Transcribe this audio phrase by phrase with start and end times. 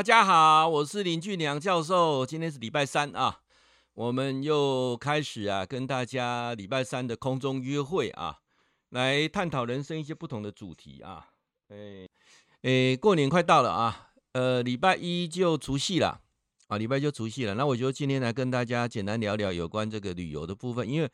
[0.00, 2.24] 大家好，我是林俊良教授。
[2.24, 3.40] 今天是礼拜三啊，
[3.92, 8.38] 我们又开始啊，跟大家礼拜三的空中约会啊，
[8.88, 11.26] 来探讨人生一些不同的主题啊。
[11.68, 12.08] 诶
[12.62, 16.22] 诶，过年快到了啊，呃，礼拜一就除夕了
[16.68, 17.54] 啊，礼拜就除夕了。
[17.54, 21.10] 那我就今天来跟大家简单聊聊有关这个旅游的部分，因为。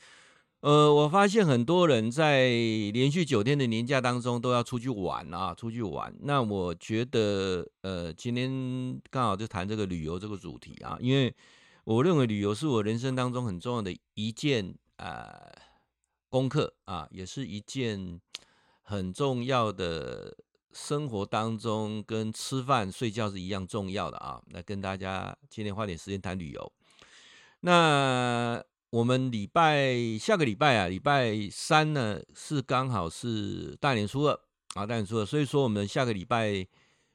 [0.66, 2.48] 呃，我发现很多人在
[2.92, 6.12] 连续九天的年假当中都要出去玩啊，出去玩。
[6.22, 11.32] 那我觉得，呃，今天刚好就谈这个旅游这个主题啊，因为
[11.84, 15.52] 我认为旅游是我人生当中很重要的一件呃
[16.28, 18.20] 功课啊，也是一件
[18.82, 20.36] 很重要的
[20.72, 24.42] 生活当中跟吃饭睡觉是一样重要的啊。
[24.50, 26.72] 来跟大家今天花点时间谈旅游，
[27.60, 28.60] 那。
[28.90, 34.40] 我们礼拜下个礼拜啊，礼拜三呢是刚好是大年初二
[34.74, 36.64] 啊，大年初二，所以说我们下个礼拜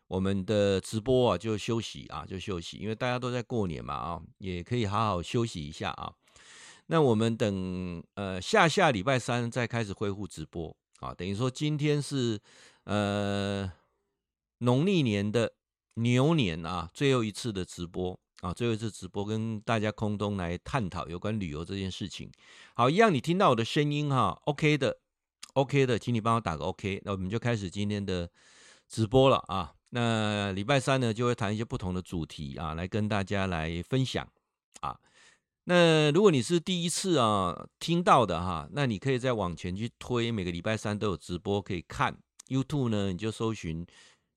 [0.07, 6.11] 我们的直播啊就休息啊，就休息，因为大家都在过年嘛啊，也可以好好休息一下啊。
[6.87, 12.37] 那我们等呃下下礼拜三再开始恢复直播啊，等于说今天是
[12.83, 13.71] 呃
[14.57, 15.53] 农历年的
[15.93, 18.19] 牛年啊最后一次的直播。
[18.41, 22.29] 啊，最后一次直播跟大家空中来探讨有关旅游这件事情。
[22.73, 24.97] 好，一样你听到我的声音哈，OK 的
[25.53, 26.99] ，OK 的，请你帮我打个 OK。
[27.05, 28.27] 那我们就开始今天的
[28.89, 29.73] 直播了啊。
[29.91, 34.27] 那礼拜三呢，就会谈一些不同的主题啊，来跟大家来分享
[34.81, 34.99] 啊。
[35.65, 42.17] 那如果你是第一次啊听到的哈，那你可以再往前去推，每个礼拜三都有直播可以看。
[42.47, 43.85] YouTube 呢，你就搜寻。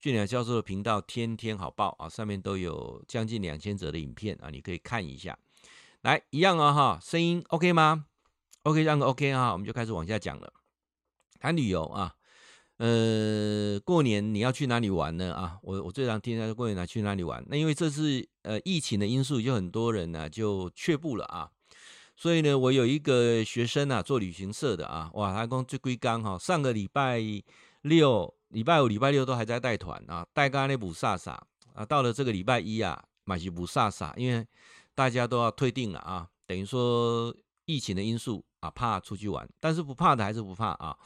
[0.05, 5.39] 俊良教授的频道天天好报啊，上面都有将近两千则的影片啊，你可以看一下。
[6.03, 8.05] 来，一样啊哈，声音 OK 吗
[8.65, 10.53] ？OK，这样个 OK 啊，我们就开始往下讲了。
[11.41, 12.17] 谈旅游啊，
[12.77, 15.33] 呃，过年你要去哪里玩呢？
[15.33, 17.43] 啊，我我最常听到过年来去哪里玩？
[17.49, 21.51] 那因为这是呃疫情的因素，就很多人呢、啊、就却步了啊。
[22.15, 27.23] 所以呢，我有一个学生啊，做旅行社的啊，哇，他讲最龟刚哈，上个礼拜
[27.81, 28.35] 六。
[28.55, 31.33] 礼拜五、礼拜六都还在带团啊，带刚刚那补萨萨
[31.75, 34.47] 啊，到了这个礼拜一啊，买起补萨萨，因为
[34.95, 37.35] 大家都要退订了啊，等于说
[37.65, 40.97] 疫情的因素啊，怕出去玩，但是不怕的还是不怕啊。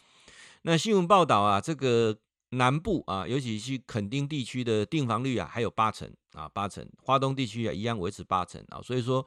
[0.62, 2.14] 那新闻报道啊，这个
[2.50, 9.26] 南部啊，尤其是垦丁地区的订房率啊，还有八成啊，八成，花东地区啊，一样维持八成啊，所以说。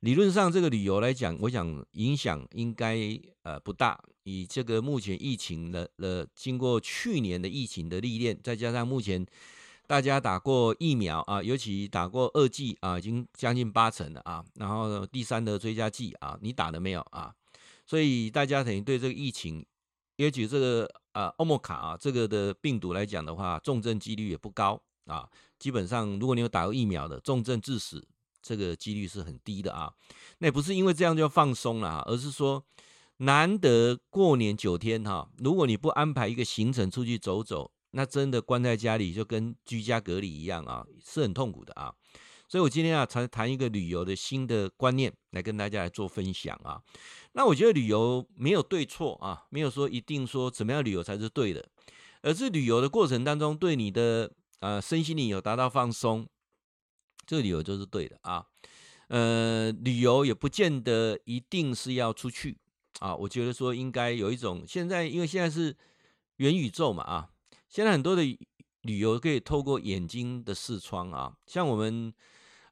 [0.00, 2.96] 理论上，这个旅游来讲，我想影响应该
[3.42, 4.02] 呃不大。
[4.22, 9.26] 以这个目前疫情的的，经过去年的疫情的历练，再加上目前
[9.86, 14.42] 大家打过疫苗啊，尤其打过二剂啊，已经将近八成了啊。
[14.54, 17.34] 然后第三的追加剂啊，你打了没有啊？
[17.84, 19.66] 所以大家等于对这个疫情，
[20.16, 25.28] 也许这个呃欧莫卡啊这个的病毒来讲的话，重症几率也不高啊。
[25.58, 28.06] 基本上，如果你有打过疫苗的，重症致死。
[28.50, 29.92] 这个几率是很低的啊，
[30.38, 32.64] 那也不是因为这样就放松了啊，而是说
[33.18, 41.94] 难得过年九天哈，如果你不安排一个行程出去走走，那真的关在家里就跟居家隔离一样啊，是很痛苦的啊。
[42.48, 46.82] 所以我今天啊，才谈一个旅游的新的观念来跟大家来做分享啊。
[47.34, 51.64] 那我觉得旅游没有对错啊，没有说一定说怎么样旅游才是对的，
[52.22, 54.28] 而是旅游的过程当中对你的
[54.58, 56.26] 呃身心灵有达到放松。
[57.26, 58.44] 这个旅游就是对的啊，
[59.08, 62.58] 呃，旅游也不见得一定是要出去
[62.98, 63.14] 啊。
[63.14, 65.76] 我觉得说应该有一种，现在因为现在是
[66.36, 67.30] 元宇宙嘛啊，
[67.68, 68.22] 现在很多的
[68.82, 72.12] 旅游可以透过眼睛的视窗啊，像我们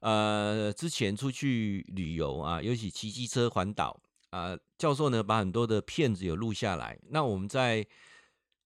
[0.00, 7.86] 呃之前出去旅游啊，尤其骑机车环岛啊，教授呢把很多的片子有录下来，那我们在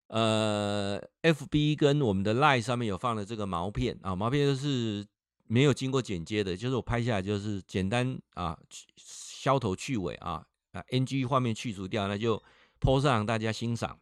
[0.06, 5.06] 呃 FB 跟我们的 Line 上面有放了这个毛片啊，毛片就是。
[5.46, 8.58] 没有经过剪接的，就是我拍下来就是简单啊，
[8.96, 12.42] 削头去尾啊啊，NG 画面去除掉，那就
[12.80, 13.98] po 上大家欣赏。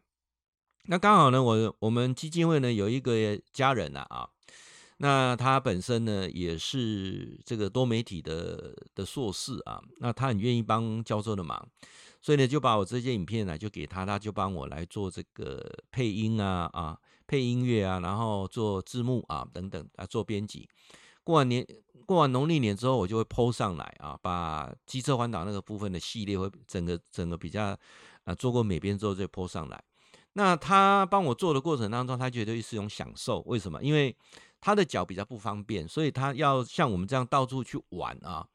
[0.85, 4.29] 那刚好呢，我我们基金会呢有一个家人啊啊，
[4.97, 11.67] 那他本身呢也是这个多媒体的的硕士啊，那他很愿意帮教授的忙，
[12.21, 16.97] 所以呢就把我这些影片呢就给他，他就帮我来做这个配音啊啊，
[17.27, 20.67] 配音乐啊，然后做字幕啊等等啊，做编辑。
[21.23, 21.65] 过完年，
[22.05, 27.77] 过完农历年之后，我就会 PO 上来啊，把机车环岛那个部分的系列会整个整个比较
[28.23, 29.83] 啊做过美编之后再 PO 上来。
[30.33, 33.41] 那他帮我做的过程当中，他觉得是一种享受。
[33.41, 33.83] 为什么？
[33.83, 34.15] 因为
[34.61, 38.47] 他的脚比较不方便，所以他要像我们这样到处去玩啊，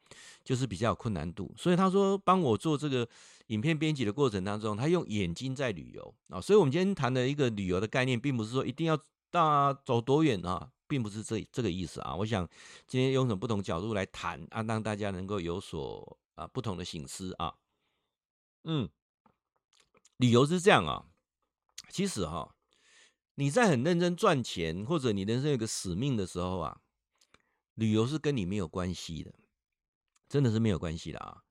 [0.43, 1.53] 就是比较有困难度。
[1.55, 3.07] 所以他说帮我做这个
[3.47, 6.41] 影片编辑的过程当中，他用眼睛在旅游啊。
[6.41, 8.97] 所以我们今天谈的一个旅游的概念，并不是说一定要
[9.29, 12.15] 大走多远啊，并不是这这个意思啊。
[12.15, 12.47] 我想
[12.87, 17.55] 今天用什么不同角度来谈啊，让大家能够有所啊不同的醒思啊。
[18.63, 18.89] 嗯，
[20.17, 21.05] 旅游是这样啊，
[21.89, 22.55] 其实哈，
[23.35, 26.81] 你在很认真赚钱或者你人生有个使命的时候啊，
[27.75, 29.33] 旅游是跟你没有关系的，
[30.27, 31.43] 真的是没有关系的啊。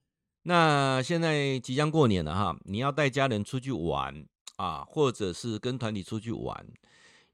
[0.43, 6.67] 那现在即将过年了哈，你要带家人出去玩啊，或者是跟团体出去玩，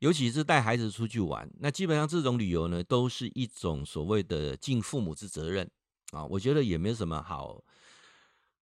[0.02, 5.70] 尤其是带孩子出去玩，那基本上这种旅游呢，都是一种所谓的尽父母之责任
[6.10, 6.24] 啊。
[6.24, 7.62] 我觉得也没什么好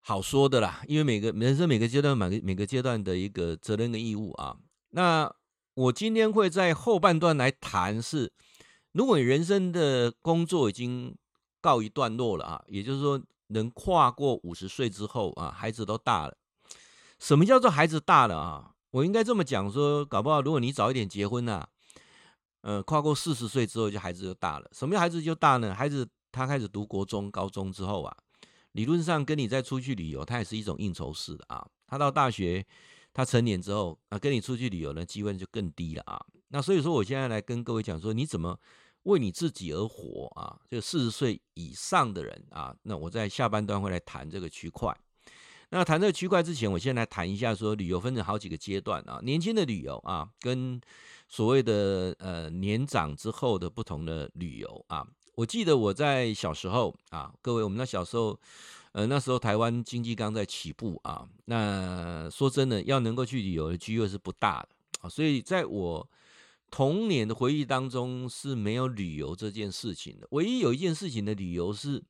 [0.00, 4.56] 好说的啦，因为每个人生每个阶段每个每个阶段的一个责任跟义务啊。
[4.90, 5.32] 那
[5.74, 8.32] 我今天会在后半段来谈是，
[8.90, 11.16] 如果你人生的工作已经
[11.60, 13.22] 告一段落了啊，也就是说。
[13.50, 16.36] 能跨过五十岁之后啊，孩子都大了。
[17.18, 18.74] 什么叫做孩子大了啊？
[18.98, 21.64] 我应该这么讲说，搞不好如果你早一点结婚呐，
[22.62, 24.68] 呃，跨过四十岁之后，就孩子就大了。
[24.72, 25.72] 什么叫孩子就大呢？
[25.72, 28.16] 孩子他开始读国中、高中之后啊，
[28.72, 31.64] 理论上跟你再出去旅游，他也是一种应酬式的啊。
[31.86, 32.66] 他到大学，
[33.12, 36.20] 他成年之后啊，跟你出去旅游呢，机会就更低了啊。
[36.48, 38.58] 那所以说，我现在来跟各位讲说，你怎么？
[39.04, 44.92] 为你自己而活啊，就四十岁以上的人啊，那我在下半段会来谈这个区块。
[45.70, 50.80] 那谈这个区块之前，我先来谈一下说旅游分成好几个阶段啊，年轻的旅游啊，跟
[51.28, 55.06] 所谓的呃年长之后的不同的旅游啊。
[55.34, 58.38] 我记得我在小时候啊，各位我们那小时候，
[58.92, 64.68] 呃那时候台湾经济刚在起步啊，那说真的要能够去旅游的机会是不大的
[65.00, 66.08] 啊，所以在我。
[66.70, 72.04] 童年的回忆当中是没有旅游这件事情的，唯一有一件事情的旅游是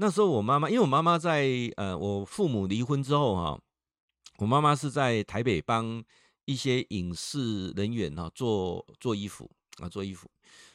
[0.00, 3.60] 那时候我妈妈，因为我妈妈在呃我父母离婚之后哈，
[4.38, 6.02] 我妈妈是在台北帮
[6.44, 10.30] 一些影视人员哈做做衣服啊做衣服，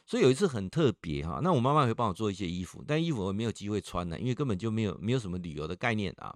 [0.06, 6.36] 所以有一次很特别哈，那我妈妈会帮我做一些衣服，但衣服我没有机会穿呢，因为根本就没有没有什么旅游的概念啊。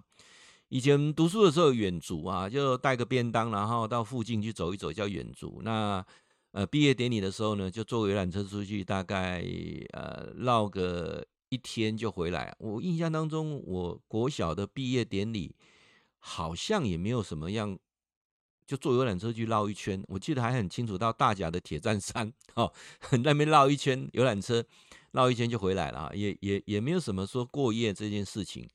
[0.70, 5.60] 以前读书的时候远足啊，就带个便当，然后到附近去走一走，叫远足。
[5.62, 6.04] 那
[6.52, 9.44] 呃毕业典礼的时候呢，就坐游览车出去，大概
[9.92, 12.54] 呃绕个一天就回来。
[12.58, 15.54] 我印象当中，我国小的毕业典礼
[16.18, 17.78] 好像也没有什么样，
[18.66, 20.02] 就坐游览车去绕一圈。
[20.08, 22.72] 我记得还很清楚，到大甲的铁站山，哦，
[23.24, 24.64] 那边绕一圈游览车，
[25.12, 28.68] 绕一圈就回来了，也也也没有什么说过夜这件事情。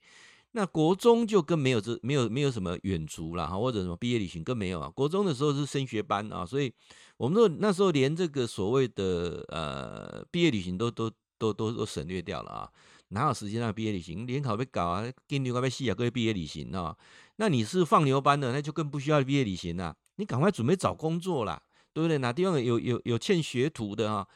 [0.56, 4.88] 那国中就更没有这没有没有什么远足啦，哈，或者什么毕业旅行更没有啊。
[4.88, 6.72] 国中的时候是升学班啊，所以
[7.18, 11.12] 我们说那时候连这个所谓的呃毕业旅行都都
[11.44, 12.70] 都都都省略掉了啊，
[13.10, 14.26] 哪有时间让毕业旅行？
[14.26, 16.96] 联考被搞啊，跟牛要被戏啊，各位毕业旅行啊。
[17.36, 21.62] 那你是放牛班的，那就更不需要毕业旅行了，你赶快准备找工作啦，
[21.92, 22.18] 对不对？
[22.20, 24.28] 哪地方有有有欠学徒的哈，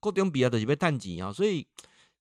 [0.00, 1.66] 各种毕业都是要赚钱啊，所以。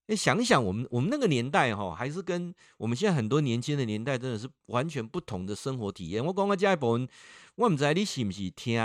[0.07, 6.23] 哎，想一想，我们我们那个年代哈，还是跟我们现在很多年轻的年代真的是完全不同的生活体验。
[6.23, 7.07] 我讲个这一部分，
[7.55, 8.75] 我不知道你是不是听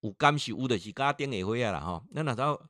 [0.00, 2.02] 有感受，有的是家丁会会啊啦哈。
[2.10, 2.60] 那那时候，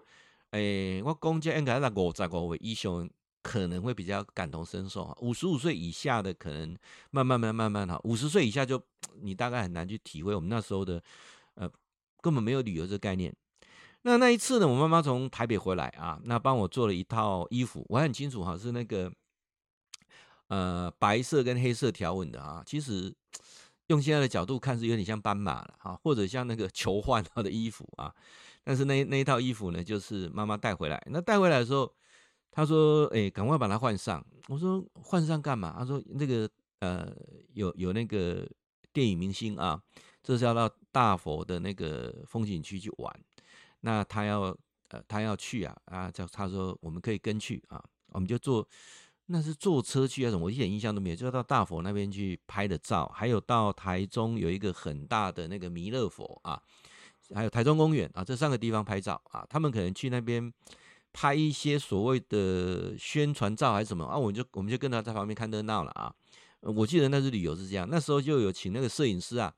[0.50, 3.08] 诶，我讲这应该在五十五岁以上
[3.42, 5.16] 可能会比较感同身受。
[5.20, 6.76] 五十五岁以下的可能
[7.10, 8.82] 慢慢慢慢慢哈，五十岁以下就
[9.22, 11.02] 你大概很难去体会我们那时候的
[11.54, 11.70] 呃，
[12.20, 13.34] 根本没有旅游这个概念。
[14.02, 19.12] 那那一次呢，我妈妈从台北回来啊，那帮我做了一套衣服，我很清楚哈，是那个
[20.48, 22.62] 呃白色跟黑色条纹的啊。
[22.66, 23.14] 其实
[23.86, 28.12] 用现在的角度看是有点像斑马了啊，或者像那个囚犯他的衣服啊。
[28.64, 31.02] 但是那那一套衣服呢，就是妈妈带回来。
[31.10, 31.92] 那带回来的时候，
[32.50, 36.48] 她说：“哎、赶快把它换上。”我说：“换上干嘛？”她说：“那个
[36.80, 37.14] 呃，
[37.54, 38.48] 有有那个
[38.92, 39.80] 电影明星啊，
[40.22, 43.20] 这是要到大佛的那个风景区去玩。”
[43.82, 44.56] 那他要
[44.88, 48.68] 呃，他要去啊啊，叫他说我们可以跟去啊，我们就坐，
[49.26, 56.60] 那是坐车去啊什么，我一点印象都没有，就要到大佛那边去拍的照，还有到台中有一个很大的那个弥勒佛啊，
[57.34, 60.52] 还有台中公园啊，这三个地方拍照啊，他们可能去那边
[61.12, 66.12] 拍一些所谓的宣传照还是什么啊，我们就我们就跟他在旁边看热闹了啊，
[66.60, 69.52] 我记得那次旅游是这样，那时候就有请那个摄影师啊。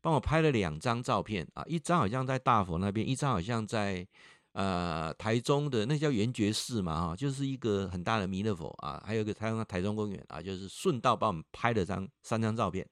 [0.00, 4.06] 帮我拍了两张照片啊，一张好像在大佛那边，一张好像在
[4.52, 12.88] 呃台中的那叫圆觉寺嘛哈，就是一个很大的弥勒佛啊，还有一个台中台中公园啊，就是顺道帮我们拍了张三张照片。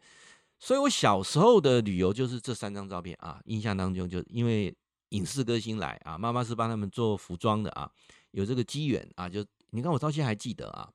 [0.58, 4.74] 所以我小时候的旅游就是这三张照片啊，印象当中就因为
[5.10, 7.90] 影视歌星来啊，妈妈是帮他们做服装的啊，
[8.30, 10.88] 有这个机缘啊，就你看我到现在还记得啊。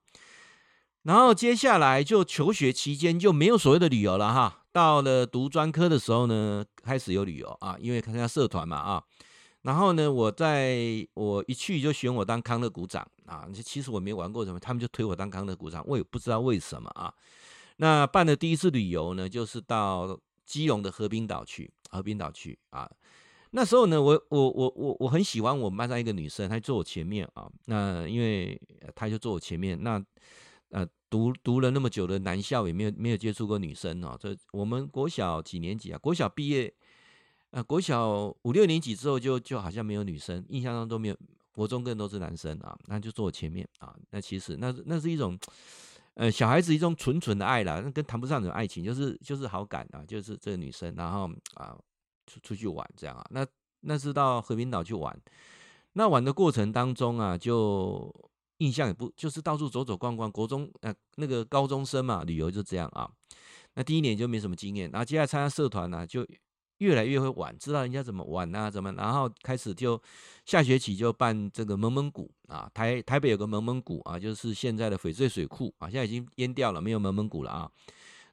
[1.04, 4.66] 然后接下来就求学期间就没有所谓的旅游了哈。
[4.72, 9.04] 到了读专科的时候呢，开始有旅游啊，因为参加社团嘛啊。
[9.64, 10.78] 然后呢，我在
[11.14, 13.48] 我一去就选我当康乐股长啊。
[13.64, 17.14] 其实我没玩过什么，他们就推我当康乐股长，我也不知道为什么啊。
[17.82, 22.88] 那办的第一次旅游呢，就是到基隆的河滨岛去，河滨岛去啊。
[23.50, 27.52] 那时候呢，我我我我我很喜欢我们班上一个女生，她坐我前面啊。
[27.66, 28.62] 那因为
[28.94, 30.00] 她就坐我前面，那
[30.70, 34.16] 呃读读了那么久的男校，也没有没有接触过女生啊。
[34.20, 35.98] 这我们国小几年级啊？
[35.98, 36.72] 国小毕业，
[37.50, 41.18] 呃，国小五六年级之后就就好像没有女生，印象中都没有。
[41.52, 43.94] 国中更多是男生啊，那就坐我前面啊。
[44.12, 45.38] 那其实那那是一种
[46.16, 51.78] 呃小孩子一种纯纯的爱啦，那跟谈不上的爱情，就是就是好感啊，就是这个女生，然后啊。
[52.28, 53.46] 出出去玩这样啊，那
[53.82, 55.20] 那是到和平岛去玩，
[55.94, 58.14] 那玩的过程当中啊，就
[58.60, 63.10] 印象也不就是到处走走逛逛，国中呃那个高中生嘛，旅游就这样啊。
[63.74, 66.26] 那第一年就没什么经验，然后接下来参加社团呢、啊，就
[66.82, 70.02] 越来越会玩，知道人家怎么玩啊，怎么，然后开始就
[70.46, 77.70] 下学期就办这个蒙蒙古啊，台台北有个蒙蒙古啊，就是现在的翡翠水库啊，现在已经淹掉了，没有蒙蒙古了啊。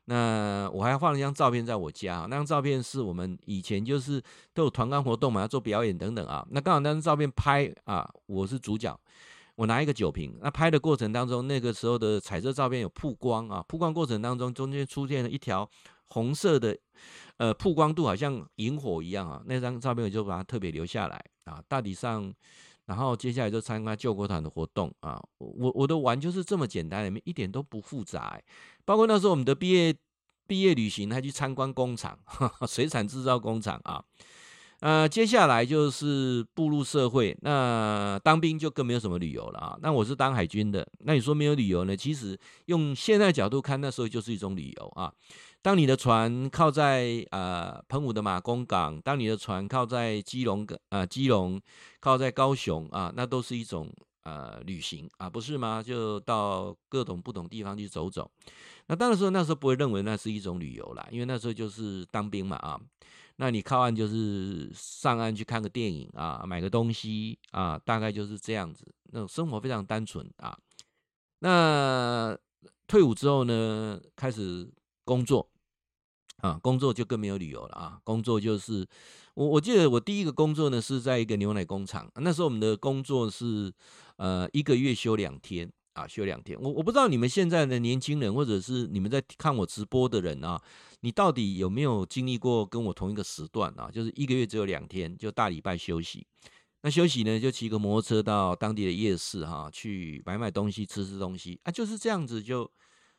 [0.06, 4.22] 那我还放了一张照片在我家，那张照片是我们以前就是
[4.54, 6.42] 都有团干活动嘛，要做表演等等啊。
[6.50, 8.98] 那刚好那张照片拍啊，我是主角，
[9.56, 10.34] 我拿一个酒瓶。
[10.40, 15.68] 那拍的过程当中，那个时候的彩色照片有曝光啊，曝光过程当中中间出现了一条
[16.10, 16.76] 红色的，
[17.36, 19.42] 呃，曝光度好像萤火一样啊。
[19.46, 21.62] 那张照片我就把它特别留下来啊。
[21.68, 22.32] 大体上，
[22.86, 25.22] 然后接下来就参加救国团的活动啊。
[25.38, 28.40] 我我的玩就是这么简单，里面一点都不复杂。
[28.84, 29.94] 包括那时候我们的毕业
[30.46, 32.18] 毕业旅行，还去参观工厂，
[32.66, 34.02] 水产制造工厂啊。
[34.80, 39.78] 呃，接下来就是步入社会，那当兵就更没有什么旅游了啊。
[39.82, 41.96] 那我是当海军的，那你说没有旅游呢？
[41.96, 45.12] 其实用现在角度看，那时候就是一种旅游啊。
[45.62, 51.60] 当你的船靠在呃澎湖的马公港，当你的船靠在基隆、呃、基隆
[52.00, 53.92] 靠在高雄啊，那都是一种。
[54.24, 55.82] 呃，旅行啊，不是吗？
[55.82, 58.30] 就到各种不同地方去走走。
[58.88, 62.78] 那当然时那时候不会认为那是一种旅游啦，因为那时候就是当兵嘛啊。
[63.36, 68.84] 那你靠岸就是上岸去看个电影啊，买个东西啊，大概就是这样子。
[69.04, 70.54] 那种生活非常单纯啊。
[71.38, 72.36] 那
[72.86, 74.70] 退伍之后呢，开始
[75.08, 75.48] 工作
[76.42, 77.98] 啊，工作就更没有旅游了啊。
[78.04, 78.86] 工作就是
[79.32, 83.72] 我我记得我第一个工作呢是在一个牛奶工厂，那时候我们的工作是。
[84.18, 86.60] 呃，一个月休两天啊，休两天。
[86.60, 90.60] 我我不知道你们现在的年轻人，或者是你们在看我直播的人啊，
[91.02, 93.88] 你到底有没有经历过跟我同一个时段啊？
[93.88, 96.26] 就是一个月只有两天，就大礼拜休息。
[96.82, 102.68] 那休息呢，就骑个摩托车到当地的夜市哈、去买买东西，吃吃东西啊，就是这样子就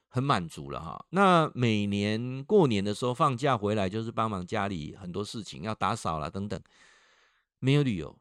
[0.09, 6.61] 很满足了哈、那每年过年的时候放假回来，就是帮忙家里很多事情，要打扫了等等，
[7.59, 8.13] 没有旅游。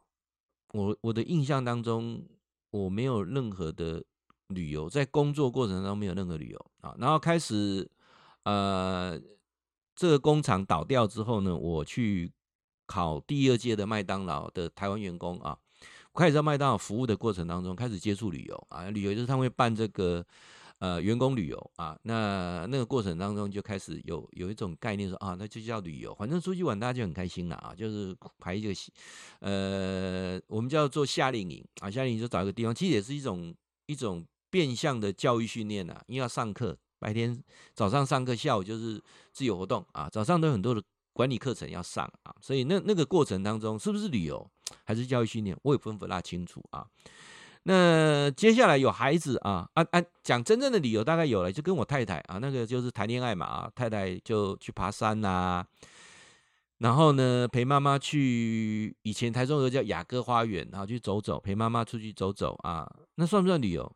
[0.73, 2.25] 我我的印象当中。
[2.71, 4.04] 我没有任何的
[4.49, 6.95] 旅游，在工作过程当中没有任何旅游啊。
[6.99, 7.90] 然后开始，
[8.42, 9.18] 呃，
[9.97, 12.30] 这个工厂倒掉之后呢，我去
[12.85, 15.57] 考第二届的麦当劳的台湾员工啊。
[16.14, 18.90] 开始在麦当劳服务的过程当中，开始接触旅游啊。
[18.90, 20.23] 旅游就是他们会办这个。
[20.78, 28.73] 呃，员工旅游啊，那那个过程当中就开始有有一种概念说啊，那就叫旅游，反正出去玩大家就很开心了啊，就是排一个，
[29.40, 33.52] 呃，我们叫做夏令营啊，夏令营就找一个地方，其实也是一种
[33.87, 37.42] 一种变相的教育训练呐，因为要上课，白天
[37.75, 40.80] 早上上课，下午就是自由活动啊，早上都有很多的
[41.12, 44.49] 管理课程要上啊，所以那那个过程当中是不是旅游
[44.85, 46.87] 还是教育训练，我也分不大清楚啊。
[47.65, 50.03] 那接下来有孩子啊啊啊！
[50.23, 55.67] 讲真正的理由大概有了，就跟我太太啊，那个就是谈恋爱嘛啊，太太就去爬山呐、
[56.79, 63.93] 然后呢陪妈妈去以前台中有个叫雅阁花园，然后去走走，陪妈妈出去走走啊，那算不算旅游？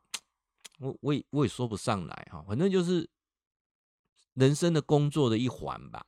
[0.80, 3.08] 我我也我也说不上来哈，反正就是
[4.34, 6.04] 人生的工作的一环吧。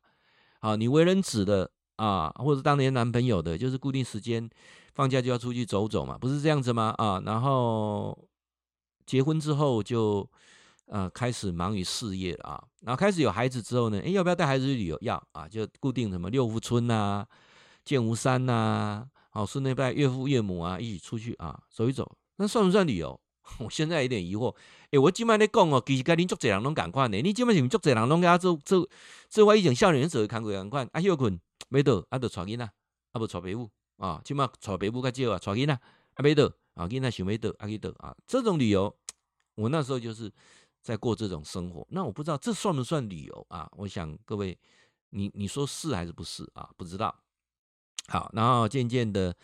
[0.61, 4.51] 好，你为人子的啊，或者当年男朋友的，就是固定时间。
[4.95, 6.95] 放假就要出去走走嘛，不是这样子吗？
[6.99, 8.17] 啊，然后
[9.05, 10.29] 结婚之后就
[10.87, 14.99] 呃开始忙于事业了啊，然后开始有孩子之后呢，诶，要不要带孩子去旅游？
[15.03, 17.27] 要啊，就固定什么六福村呐、
[17.85, 23.21] 剑湖山呐，好，顺便带岳父岳母啊一起出去啊走一走，那算不算旅游？
[23.59, 24.55] 我现在有点疑惑。
[24.91, 28.89] 诶，我今麦在讲哦，其实跟你足侪人拢共款的，你今麦是足侪人拢甲做做
[29.29, 33.69] 做我以前少年时候看过共款，啊休困没得，啊就带囡仔，啊不带爸母。
[33.97, 35.81] 啊，起码带爸母较少啊，带囡仔啊，
[36.23, 38.95] 没得啊，囡仔想没得啊，去得啊，这种旅游，
[39.55, 40.33] 我那时候就是
[40.83, 41.87] 在过这种生活。
[41.91, 43.71] 那我不知道这算不算旅游啊？
[43.77, 44.59] 我想各位，
[45.11, 46.69] 你你说是还是不是啊？
[46.77, 47.15] 不知道。
[48.09, 49.35] 好，然后渐渐的，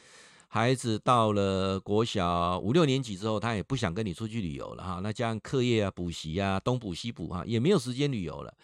[0.49, 5.00] 孩子到了国小五六年级之后，他也不想跟你出去旅游了哈。
[5.02, 8.54] 那加上课业啊、补习啊、东补西补哈，也没有时间旅游了。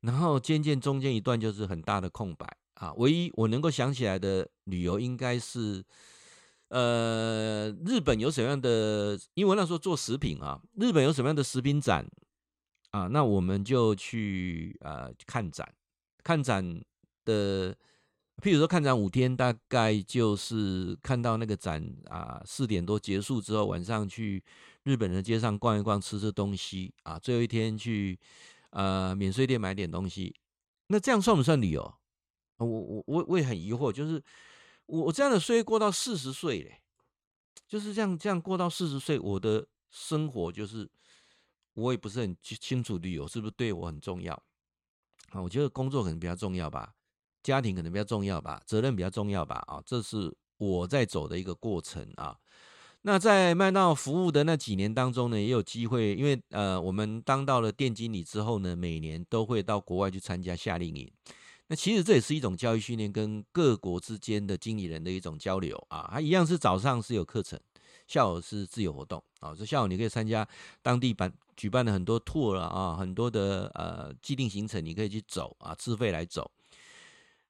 [0.00, 2.92] 然后渐渐中间一段就是很大的空白啊。
[2.94, 5.84] 唯一我能够想起来的旅游，应该是
[6.68, 9.18] 呃，日本有什么样的？
[9.34, 12.08] 因为那时候做食品啊，日本有什么样的食品展
[12.90, 13.06] 啊？
[13.08, 15.74] 那我们就去呃看展，
[16.22, 16.82] 看展
[17.24, 17.76] 的。
[18.42, 24.44] 譬如说看展五天，大概就是看到那个展啊，四点多结束之后，晚上去
[24.82, 27.18] 日本的街上逛一逛，吃吃东西啊。
[27.18, 28.18] 最后一天去
[28.72, 30.36] 呃免税店买点东西，
[30.88, 31.94] 那这样算不算旅游？
[32.58, 34.22] 我我我我也很疑惑，就是
[34.86, 36.80] 我我这样的岁月过到四十岁嘞，
[37.66, 40.88] 就是这样这样过到四十岁，我的生活就是
[41.74, 44.34] 我也不是很清楚旅游是不是对我很重要
[45.30, 45.40] 啊？
[45.42, 46.92] 我觉得工作可能比较重要吧。
[47.42, 52.36] 家庭可能比较重要吧，责任比较重要吧，啊，这是我在走的一个过程啊。
[53.02, 61.08] 那在麦当服务的那几年当中呢，也有机会，因为呃，我们当到了店经理之后呢，每年都会到国外去参加夏令营。
[61.68, 66.08] 那其实这也是一种教育训练，跟各国之间的经理人的一种交流啊。
[66.12, 67.58] 它一样是早上是有课程，
[68.06, 69.54] 下午是自由活动啊。
[69.54, 70.46] 这下午你可以参加
[70.80, 76.50] 当地办举办的很多 tour 啊，很多的呃既定行程，你可以去走啊，自费来走。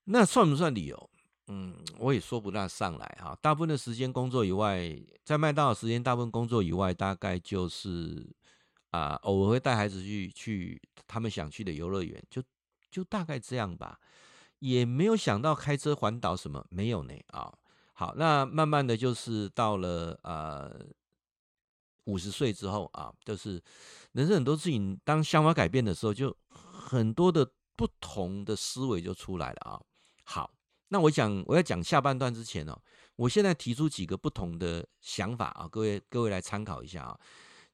[0.05, 1.11] 那算不算旅游？
[1.49, 3.37] 嗯，我也说不大上来哈。
[3.43, 8.27] 大部分的时间工作以外，在麦当劳时间大部分工作以外，大概就是
[8.91, 12.43] 啊、呃，偶尔会带孩子去去他们想去的游乐园，就
[12.97, 14.01] 就大概这样吧。
[14.61, 17.53] 也没有想到开车环岛什么，没有呢啊。
[17.93, 20.75] 好，那慢慢的就是到了呃
[22.05, 23.63] 五十岁之后啊，就是
[24.13, 29.81] 人生很多事情，当想法改变的时候，就很多的不同的思维就出来了啊。
[30.25, 30.51] 好，
[30.89, 32.81] 那我讲我要讲下半段之前哦，
[33.17, 37.21] 我现在提出几个不同的想法啊，各位各位来参考一下啊。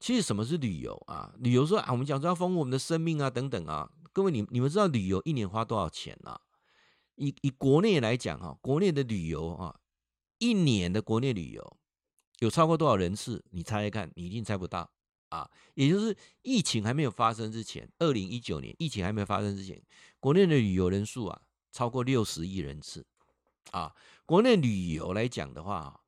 [0.01, 1.33] 其实什么是旅游啊？
[1.39, 3.89] 旅游说啊，我们讲说要丰富我们的生命啊，等等啊。
[4.13, 6.41] 各位你你们知道旅游一年花多少钱啊？
[7.17, 9.81] 以以国内来讲哈，国内的旅游啊，
[10.39, 11.77] 一年的国内旅游
[12.41, 13.45] 有超过多少人次？
[13.51, 14.91] 你猜猜看，你一定猜不到
[15.29, 15.51] 啊。
[15.75, 19.83] 也就是疫情还没有发生之前，二零一九年疫情还没有发生之前，
[20.21, 21.43] 国内的旅游人数啊。
[21.75, 23.07] 超过六十亿人次，
[23.71, 23.97] 啊，
[24.27, 26.03] 国内旅游来讲的话，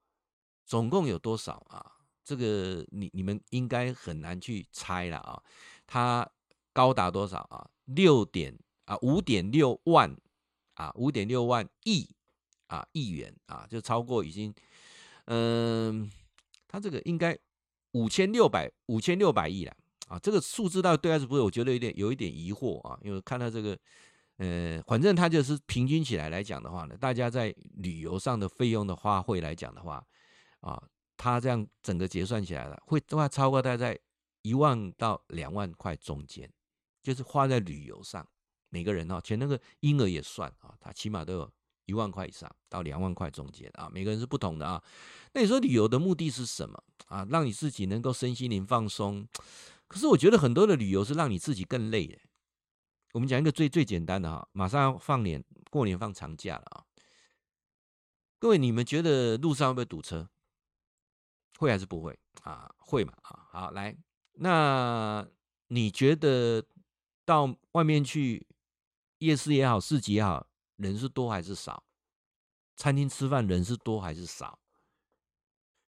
[0.67, 1.93] 总共有多少啊？
[2.23, 5.43] 这个你你们应该很难去猜了啊。
[5.87, 6.31] 它
[6.75, 7.67] 高达多少啊？
[7.85, 10.17] 六点啊，五点六万
[10.75, 12.09] 啊，五点六万亿
[12.67, 14.55] 啊，亿元啊，就超过已经，
[15.27, 16.11] 嗯，
[16.69, 17.39] 它这个应该
[17.93, 19.77] 五千六百五千六百亿了
[20.09, 20.19] 啊。
[20.19, 21.43] 这个数字到底对还是不对？
[21.43, 23.79] 我觉得有点有一点疑惑啊，因为看到这个。
[24.39, 30.05] 呃，反正它就是平均起来来讲的话呢，大家在旅游上的费用的花费来讲的话，
[30.59, 30.83] 啊，
[31.17, 34.01] 它这样整个结算起来了，会的话超过大概在
[34.43, 36.51] 一万到两万块中间，
[37.05, 38.27] 就是花在旅游上，
[38.71, 41.53] 每个人哈，前那个婴儿也算啊，他起码都有
[41.85, 44.83] 一万块以上到两万块中间啊，每个人是不同的啊。
[45.35, 47.27] 那你说旅游的目的是什么啊？
[47.31, 49.29] 让你自己能够身心灵放松，
[49.87, 52.19] 可是我觉得很多的旅游是让你自己更累的。
[53.13, 56.85] 我们讲一个最最简单的哈，马上要放年过年放长假了啊！
[58.39, 60.29] 各位，你们觉得路上会不会堵车？
[61.59, 62.75] 会还是不会啊？
[62.79, 63.47] 会嘛啊？
[63.51, 63.97] 好，来，
[64.33, 65.25] 那
[65.69, 66.65] 你觉得
[67.25, 68.47] 到外面去
[69.19, 71.85] 夜市也好，市集也好，人是多还是少？
[72.77, 74.59] 餐厅吃饭人是多还是少？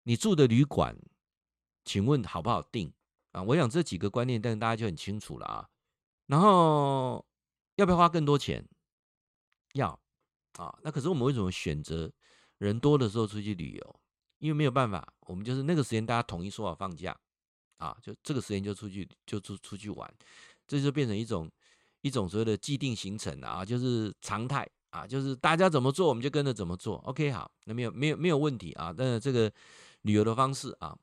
[0.02, 0.96] 你住的旅馆，
[1.84, 2.92] 请问好不好订
[3.32, 3.42] 啊？
[3.42, 5.68] 我想这几个观念，但大家就很清楚了啊。
[6.26, 7.24] 然后
[7.76, 8.66] 要不要花更多钱？
[9.72, 9.98] 要
[10.52, 12.12] 啊，那可是我们为什么选择
[12.58, 14.00] 人多的时候出去旅游？
[14.38, 17.18] 因为没有办法，我们就是那个时间大家统一说好放假
[17.78, 20.14] 啊，就这个时间就出去就出出去玩，
[20.66, 21.50] 这就变成一种
[22.02, 26.96] 一种所谓的既定行程啊，就是常态啊，就是大家怎么做我们就跟着怎么做。
[26.98, 28.94] OK，好，那没有没有没有问题啊。
[28.96, 29.52] 那这个
[30.02, 30.96] 旅游的方式啊，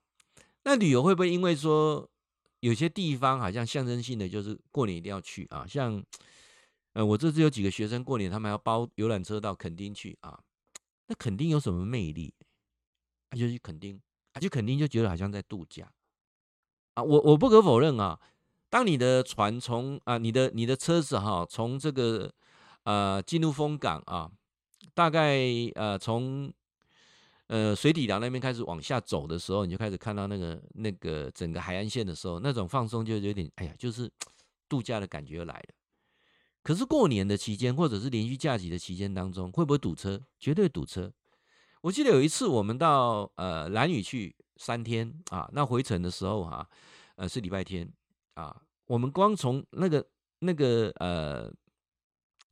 [0.63, 2.07] 那旅游会不会因为说？
[2.61, 5.99] 有些地方好像象征性的就是过年一定要去啊，像，
[6.93, 10.39] 呃，我这次有几个学生过年，他们要包游览车到垦丁去啊，
[11.07, 12.31] 那垦丁有什么魅力？
[13.31, 13.99] 啊，就去垦丁，
[14.33, 15.91] 啊，去垦丁就觉得好像在度假，
[16.93, 18.19] 啊，我我不可否认啊，
[18.71, 22.31] 当你的船从啊，你的你的车子哈，从这个
[22.85, 24.31] 呃进入风港啊，
[24.93, 25.37] 大概
[25.75, 26.49] 呃从
[27.47, 34.09] 呃水底梁那边开始往下走的时候，你就开始看到那个那个整个海岸线的时候，那种放松就有点哎呀，就是
[34.69, 35.75] 度假的感觉又来了。
[36.63, 40.21] 可是过年的期间，或者是连续假期的期间当中，会不会堵车？
[40.39, 41.11] 绝对堵车。
[41.81, 46.65] 我记得有一次我们到呃兰屿去三天啊，那回程的时候哈、
[47.15, 47.91] 呃是礼拜天
[48.33, 51.53] 啊，我们光从那个那个呃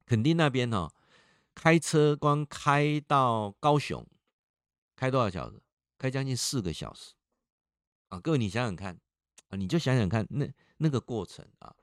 [0.06, 0.92] 垦丁那边哈、
[1.56, 4.06] 开车光开到高雄，
[4.96, 5.62] 开多少小时？
[5.98, 7.14] 开将近四个小时
[8.08, 8.18] 啊！
[8.22, 8.98] 各位你想想看
[9.50, 11.76] 啊，你就想想看那那个过程啊。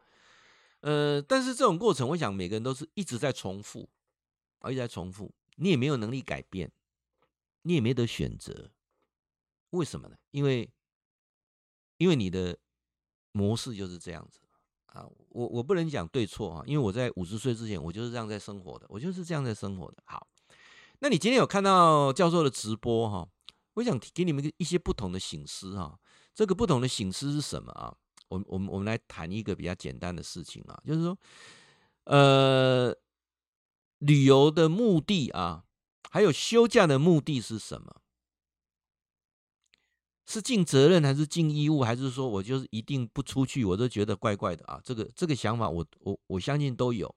[0.81, 3.91] 呃，但是这种过程，我想每个人都是一直在重复，
[4.61, 6.73] 啊，一直在重复，你也没有能力改变，
[7.61, 8.71] 你也没得选择，
[9.71, 10.17] 为什么呢？
[10.31, 10.71] 因为，
[11.99, 12.59] 因为你的
[13.37, 14.41] 模式就是这样子
[14.87, 20.03] 啊，我我不能讲对错啊，因为我在五十岁之前，我就是这样在生活的，我就是这样在生活的。
[20.07, 20.27] 好，
[21.01, 23.29] 那你今天有看到教授的直播哈？
[23.75, 25.99] 我想给你们一些不同的醒思哈，
[26.35, 27.95] 这个不同的醒思是什么啊？
[28.29, 31.19] 我我们我们来谈一个比较简单的事情啊，就是说，
[32.05, 32.97] 呃，
[33.99, 35.65] 旅游的目的啊，
[36.11, 38.01] 还有休假的目的是什么？
[40.27, 41.83] 是尽责任还是尽义务？
[41.83, 43.65] 还是说我就是一定不出去？
[43.65, 44.81] 我都觉得怪怪的啊。
[44.85, 47.15] 这个这个想法我，我我相信都有。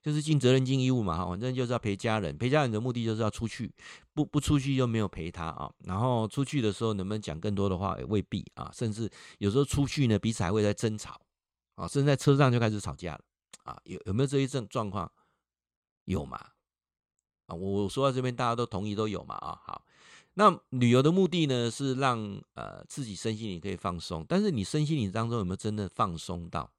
[0.00, 2.38] 就是尽责任、尽义务嘛，哈，反正就是要陪家人。
[2.38, 3.70] 陪家人的目的就是要出去，
[4.14, 5.70] 不不出去就没有陪他啊。
[5.80, 11.20] 然后出去的时候能不能讲更多的话也未必啊，甚至有时候出去呢，彼此还会在争吵
[11.74, 13.20] 啊，甚至在车上就开始吵架了
[13.64, 13.76] 啊。
[13.84, 15.10] 有有没有这一种状况？
[16.04, 16.38] 有嘛？
[17.46, 19.34] 啊，我我说到这边，大家都同意都有嘛？
[19.34, 19.84] 啊，好。
[20.38, 26.70] 那旅游的目的呢，是让呃自己身心灵可以放松，但是你身心灵当中有没有真的放松到？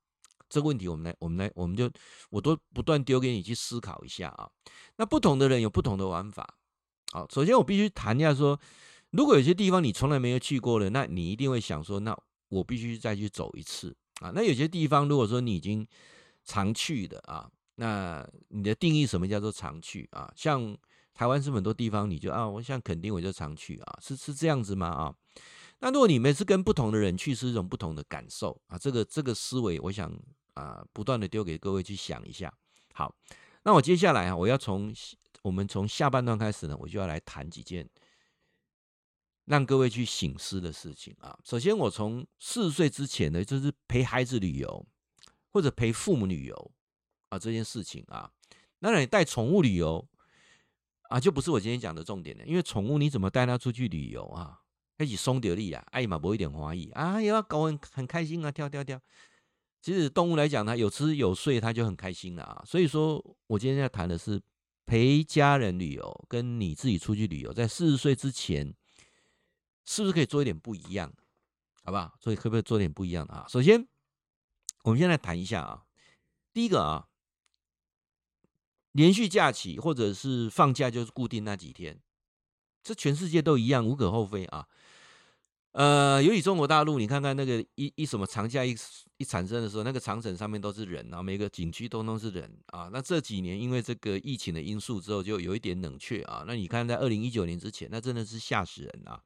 [0.47, 1.91] 这个问题，我们来，我们来，我们就，
[2.29, 4.49] 我都不断丢给你去思考一下啊。
[4.95, 6.55] 那不同的人有不同的玩法。
[7.11, 8.57] 好，首先我必须谈一下说，
[9.09, 12.17] 如果有些地方你从来没有去过的，那你一定会想说，那
[12.47, 14.31] 我必须再去走一次啊。
[14.33, 15.85] 那有些地方，如果说你已经
[16.45, 20.31] 常去的啊，那你的定义什么叫做常去啊？
[20.33, 20.75] 像
[21.19, 24.87] 台湾是很多地方，你就啊，我想肯定我就常去啊，是是这样子吗？
[24.87, 25.13] 啊？
[25.79, 28.77] 那如果你们是跟不同的人去，是一种不同的感受啊。
[28.77, 30.09] 这个这个思维，我想。
[30.55, 32.53] 啊，不断的丢给各位去想一下。
[32.93, 33.15] 好，
[33.63, 34.93] 那我接下来啊，我要从
[35.41, 37.87] 我们从下半段开始呢，我就要来谈几件
[39.45, 41.37] 让各位去醒思的事情啊。
[41.45, 44.85] 首先，我从四十岁之前呢，就是陪孩子旅游
[45.53, 46.71] 或者陪父母旅游
[47.29, 48.29] 啊这件事情啊，
[48.79, 50.05] 那你带宠物旅游
[51.09, 52.45] 啊，就不是我今天讲的重点了。
[52.45, 54.59] 因为宠物你怎么带它出去旅游啊？
[54.99, 58.99] 一起松掉力啊，哎嘛，不一点怀疑啊，也要搞很很开心啊，跳跳跳。
[59.81, 62.63] 其实动物来讲，它有吃有睡，它就很开心了啊。
[62.65, 64.41] 所以说我今天要谈的是
[64.85, 68.73] 陪家人旅游，跟你自己出去旅游，在四十岁之前，
[69.85, 71.11] 是不是可以做一点不一样？
[71.83, 72.13] 好不好？
[72.19, 73.45] 所以可不可以做点不一样的啊？
[73.49, 73.87] 首先，
[74.83, 75.85] 我们先来谈一下啊。
[76.53, 77.07] 第一个啊，
[78.99, 81.97] 连续假期或者是放假就是固定那几天，
[82.83, 84.67] 这全世界都一样，无可厚非啊。
[85.71, 88.75] 呃，尤其中国大陆，你看看那个一一什么长假一
[89.15, 92.89] 一产生的时候，那个长城上面都是人啊，每个景区通通是人啊。
[92.91, 96.43] 那这几年因为这个疫情的因素之后，就有一点冷却啊。
[96.45, 99.17] 那你看在二零一九年之前，那真的是吓死人啊。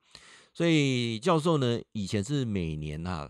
[0.54, 3.28] 所以教授呢，以前是每年啊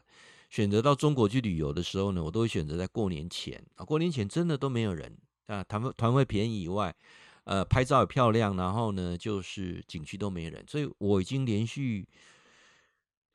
[0.50, 6.96] 选择到中国去旅游的时候呢，我都会选择在过年前啊，过年前真的都没有人啊，团团会便宜以外，
[7.44, 12.08] 呃，拍照也漂亮，然后呢就是景区都没人，所以我已经连续。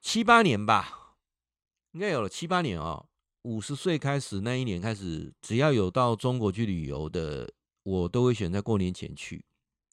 [0.00, 1.16] 七八年吧，
[1.90, 3.04] 应该有了七八年哦。
[3.42, 9.44] 五十岁开始那一年开始，只要有到中国去旅游的，我都会选在过年前去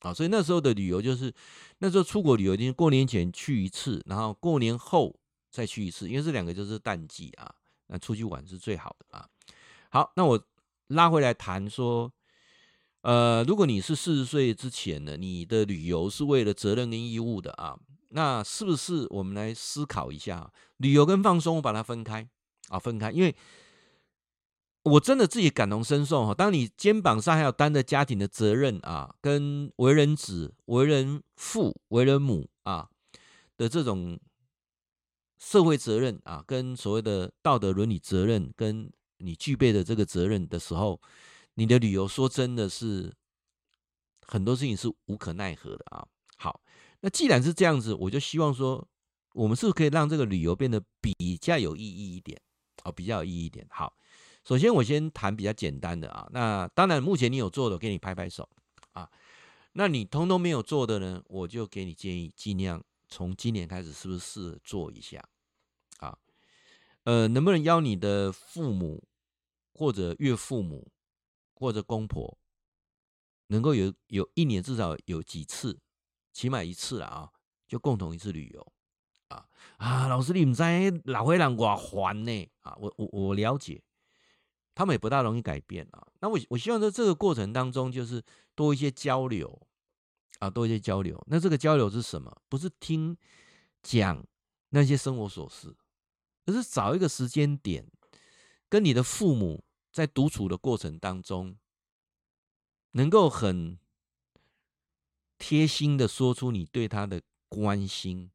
[0.02, 0.14] 啊。
[0.14, 1.34] 所以那时候的旅游就是，
[1.80, 7.56] 那时候出国旅游一定是过年前去一次，然后过年后再去一次，因为这两个就是淡季啊，
[7.88, 9.28] 那出去玩是最好的啊。
[9.90, 10.40] 好，那我
[10.88, 12.12] 拉回来谈说，
[13.02, 17.78] 呃，如果你是四十岁之前呢，你的旅游是为了责任跟义务的啊。
[18.10, 22.26] 那是不是我们来思考一下，旅游跟放松，我把它分开
[22.70, 23.36] 啊，分开，因为
[24.84, 26.34] 我真的自己感同身受哈。
[26.34, 32.88] 当你肩膀上还有担着家庭的责任啊，跟为人子、为人父、为人母啊
[33.58, 34.18] 的这种
[35.38, 41.02] 社会责任啊，跟所谓的道德伦理责任，跟你具备的这个责任的时候，
[41.56, 43.14] 你的旅游说真的是
[44.26, 46.06] 很多事情是无可奈何的啊。
[46.38, 46.62] 好。
[47.02, 48.84] 那既然是这样子，我就希望说，
[49.34, 52.42] 我们是不是可以让这个旅游变得比较有意义一点？
[52.84, 53.64] 哦，比较有意义一点。
[53.70, 53.96] 好，
[54.44, 56.28] 首先我先谈比较简单的啊。
[56.32, 58.50] 那当然，目前你有做的，我给你拍拍手
[58.94, 59.08] 啊。
[59.74, 65.24] 那你通通没有做的呢，我就给你建议，尽量从今年开始，是不是试做一下？
[67.06, 69.08] 呃，能不能邀你的父母
[69.74, 70.92] 或者岳父母
[71.54, 72.38] 或者公婆，
[73.48, 75.80] 能够有有一年至少有几次，
[76.34, 77.32] 起码一次了啊，
[77.68, 78.74] 就共同一次旅游
[79.28, 80.08] 啊啊！
[80.08, 82.76] 老师，你们在老会让我烦呢啊！
[82.80, 83.84] 我我我了解，
[84.74, 86.08] 他们也不大容易改变啊。
[86.20, 88.24] 那我我希望在这个过程当中，就是
[88.56, 89.68] 多一些交流
[90.40, 91.24] 啊，多一些交流。
[91.28, 92.36] 那这个交流是什么？
[92.50, 93.16] 不是听
[93.84, 94.26] 讲
[94.70, 95.76] 那些生活琐事，
[96.46, 97.86] 而是找一个时间点，
[98.70, 101.58] 跟你的父母在独处的过程当中。
[102.98, 103.78] 能够很
[105.38, 108.32] 贴心的说出你对他的关心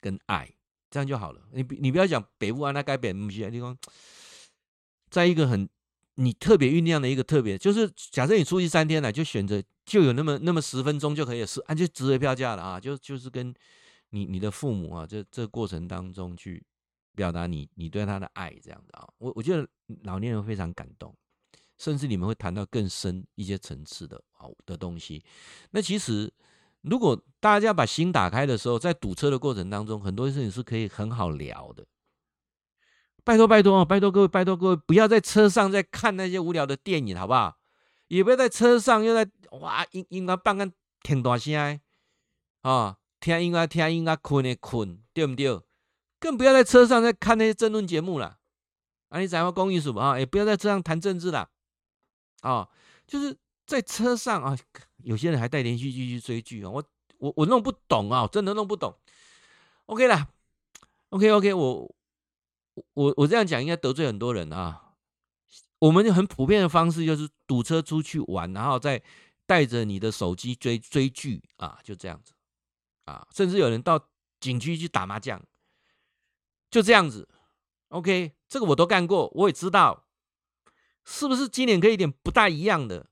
[0.00, 0.50] 跟爱，
[0.90, 1.42] 这样就好了。
[1.52, 3.76] 你你不要讲北部啊，那该北某些地方，
[5.10, 5.68] 在一个很
[6.14, 13.54] 你特别酝酿的一个特别，就是假设你出去三天来，就选择就有那么那么十分钟就可以是啊，就值回票价了啊，就就是跟
[14.08, 16.64] 你你的父母啊，这这过程当中去
[17.20, 19.68] 表达你你对他的爱这样的啊，我我觉得
[20.04, 21.14] 老年人非常感动。
[21.76, 25.24] 甚至你们会谈到更深一些层次的好的东西。
[25.70, 26.30] 那其实，
[26.82, 31.86] 如果大家把心打开的时候，在堵车的过程当中，很多事情是可以很好聊的。
[33.24, 37.56] 拜托拜托啊，拜托各位，拜托各位，不要在车上在看那些无聊的电影，好不好？
[38.08, 40.70] 也不要在车上又在哇，音音乐放个
[41.02, 41.80] 挺大声
[42.60, 45.58] 啊，听音乐听音乐困的困，对不对？
[46.20, 48.38] 更不要在车上在看那些争论节目了。
[49.08, 50.18] 啊，你讲话公益什么啊？
[50.18, 51.50] 也不要在车上谈政治了。
[52.42, 52.68] 啊、哦，
[53.06, 54.56] 就是在车上啊，
[55.02, 56.84] 有些人还带连续剧去追剧啊，我
[57.18, 58.94] 我我弄不懂啊，真的弄不懂。
[59.86, 60.28] OK 啦
[61.08, 61.94] ，OK OK，我
[62.94, 64.94] 我我这样讲应该得罪很多人啊。
[65.80, 69.02] 我们很普遍的方式就是堵车出去玩，然后再
[69.46, 72.32] 带着你的手机追追剧啊，就这样子
[73.06, 73.98] 啊，甚至有人到
[74.38, 75.42] 景区去打麻将，
[76.70, 77.28] 就这样子。
[77.88, 80.06] OK，这个我都干过，我也知道。
[81.04, 83.06] 是不是今年可以一点不大一样的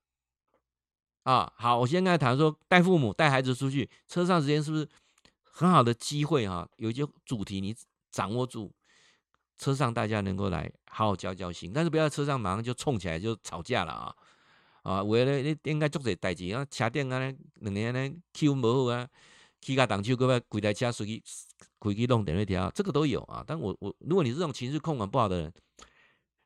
[1.25, 1.53] 啊？
[1.57, 4.88] 好，我先跟他谈说，带父母带孩子出去，车上时间是不是
[5.42, 6.68] 很好的机会啊？
[6.77, 7.75] 有一些主题你
[8.12, 8.73] 掌握住，
[9.57, 14.14] 车上大家能够来好好交交心，但是不要车上马上就冲起来就吵架了啊！
[14.83, 17.18] 啊，为了你应该做些代志啊，车顶啊，
[17.55, 19.09] 两年呢气氛不好啊，
[19.61, 21.23] 气个挡手，各位几台车出去
[21.81, 23.44] 开去弄电位条，这个都有啊。
[23.47, 25.53] 但我我如果你是这种情绪控管不好的人。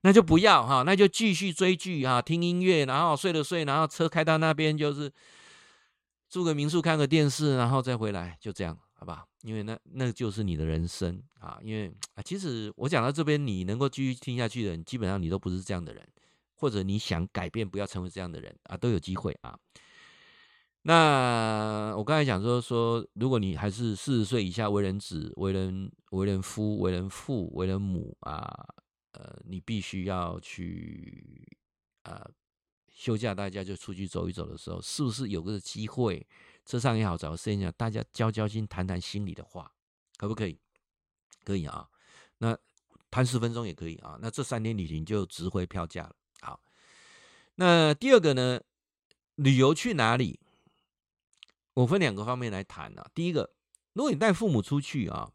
[0.04, 5.08] 那就不要哈，那就继续追剧啊，听音乐，然后睡了睡，然后车开到那边就是
[6.28, 9.24] 住个民宿，看个电视，然后再回来，就这样，好吧？
[9.42, 11.56] 因为那那就是你的人生啊。
[11.62, 16.04] 因为啊，其实我讲到这边，你能够继续听下去的人，基本上你都不是这样的人，
[16.56, 19.56] 或者你想改变，不要成为这样的人啊，都有机会啊。
[20.82, 28.66] 那我刚才讲说说，如果你还是四十岁以下，为人子、为人为人夫、为人父、为人母啊。
[29.12, 31.46] 呃，你必须要去
[32.04, 32.18] 呃
[32.88, 36.26] 休假，大家就出去走一走的时候，是不是有个机会，
[36.64, 39.70] 车上也好，找个时间，大家交交心，谈谈心里的话，
[40.16, 40.58] 可不可以？
[41.44, 41.86] 可以啊，
[42.38, 42.56] 那
[43.10, 44.18] 谈十分钟也可以啊。
[44.18, 46.16] 那这三天旅行就值回票价了。
[46.40, 46.58] 好，
[47.56, 48.62] 那第二个呢，
[49.34, 50.40] 旅游去哪里？
[51.74, 53.10] 我分两个方面来谈啊。
[53.14, 53.54] 第一个，
[53.92, 55.32] 如果你带父母出去啊。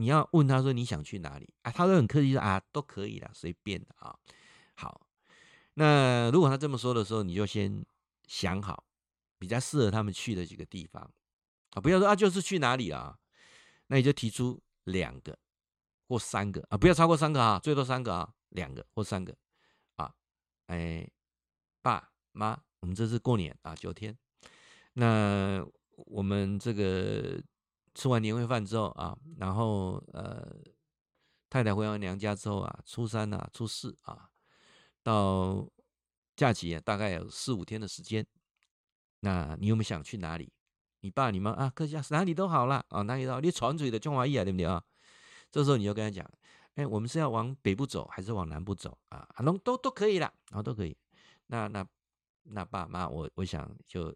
[0.00, 1.72] 你要问他说，你想去哪里啊？
[1.72, 4.16] 他都很客气说啊，都可以啦，随便的啊。
[4.74, 5.08] 好，
[5.74, 7.84] 那如果他这么说的时候，你就先
[8.28, 8.84] 想好
[9.40, 11.02] 比较适合他们去的几个地方
[11.70, 13.18] 啊，不要说啊，就是去哪里啊，
[13.88, 15.36] 那你就提出两个
[16.06, 19.36] 或三个啊，不要超过三个啊，最多三个啊，两个或三个
[19.96, 20.14] 啊。
[20.66, 21.10] 哎，
[21.82, 24.16] 爸妈，我们这次过年啊，九天，
[24.98, 27.40] 那我们这个。
[27.94, 30.56] 吃完年会饭之后啊，然后呃，
[31.50, 34.30] 太太回完娘家之后啊，初三啊，初四啊，
[35.02, 35.68] 到
[36.36, 38.24] 假期啊，大概有四五天的时间。
[39.18, 40.52] 那你有没有想去哪里？
[41.00, 44.80] 你爸你妈啊，各家哪里都好了啊，哪里都好，你传嘴的中华意啊，对不对啊？
[45.50, 46.30] 这时候你就跟他讲，
[46.76, 49.26] 哎，我们是要往北部走还是往南部走啊？
[49.44, 50.96] 都都都可以了，啊，都可以。
[51.48, 51.84] 那那
[52.44, 54.14] 那爸妈，我我想就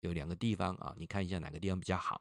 [0.00, 2.20] 有两个地方啊，你看一下哪个地方比较好。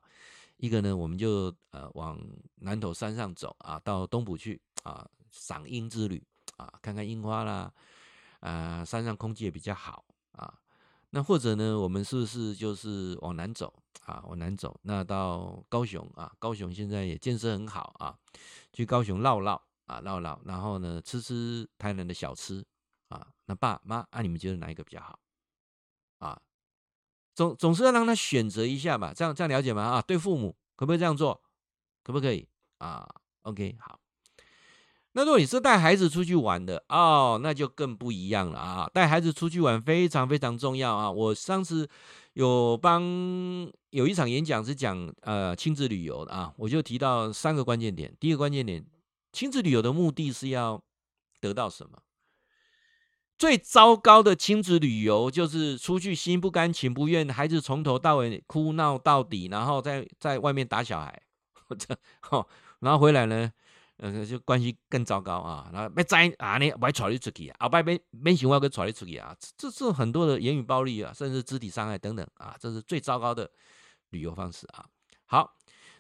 [0.58, 2.20] 一个呢，我们就呃往
[2.56, 6.24] 南投山上走啊，到东埔去啊，赏樱之旅
[6.58, 7.72] 啊，看看樱花啦，
[8.40, 10.52] 啊，山上空气也比较好啊。
[11.12, 13.72] 那或者呢，我们是不是就是往南走
[14.06, 14.24] 啊？
[14.28, 18.18] 往南走，那到高雄啊，高雄现在也建设很好啊，
[18.74, 22.66] 去高雄绕绕啊，绕绕，然后呢，吃吃台南的小吃
[23.10, 23.28] 啊。
[23.46, 25.18] 那爸妈，啊，你们觉得哪一个比较好？
[27.38, 29.84] 总总是要让他选择一下吧，这样这样了解吗？
[29.84, 31.40] 啊，对父母可不可以这样做？
[32.04, 32.48] 可不可以
[32.80, 33.08] 啊
[33.44, 34.00] ？OK，好。
[35.12, 38.90] 那如果你是带孩子出去玩的哦，那就更不一样了啊！
[38.92, 41.12] 带孩子出去玩非常非常重要啊！
[41.12, 41.88] 我上次
[42.34, 43.04] 有帮
[43.92, 48.12] 有一场演讲是讲呃亲子旅游的啊，我就提到三个关键点。
[48.20, 48.84] 第一个关键点，
[49.32, 50.84] 亲子旅游的目的是要
[51.40, 52.00] 得到什么？
[53.38, 61.22] 最糟糕的亲子旅游就是出去心不甘情不愿，孩子从头到尾哭闹到底，然后在在外面打小孩，
[61.78, 61.96] 这
[62.32, 62.48] 哦，
[62.80, 63.52] 然后回来呢？
[64.00, 65.72] 呃，就关系更糟糕啊！
[65.74, 73.50] 然后别再啊，你别带你出去啊，后摆别别想我跟带你出去啊，这是很多的言语暴力啊，甚至肢体伤害等等啊，这是最糟糕的
[74.12, 74.86] 旅游方式啊。
[75.26, 75.52] 好，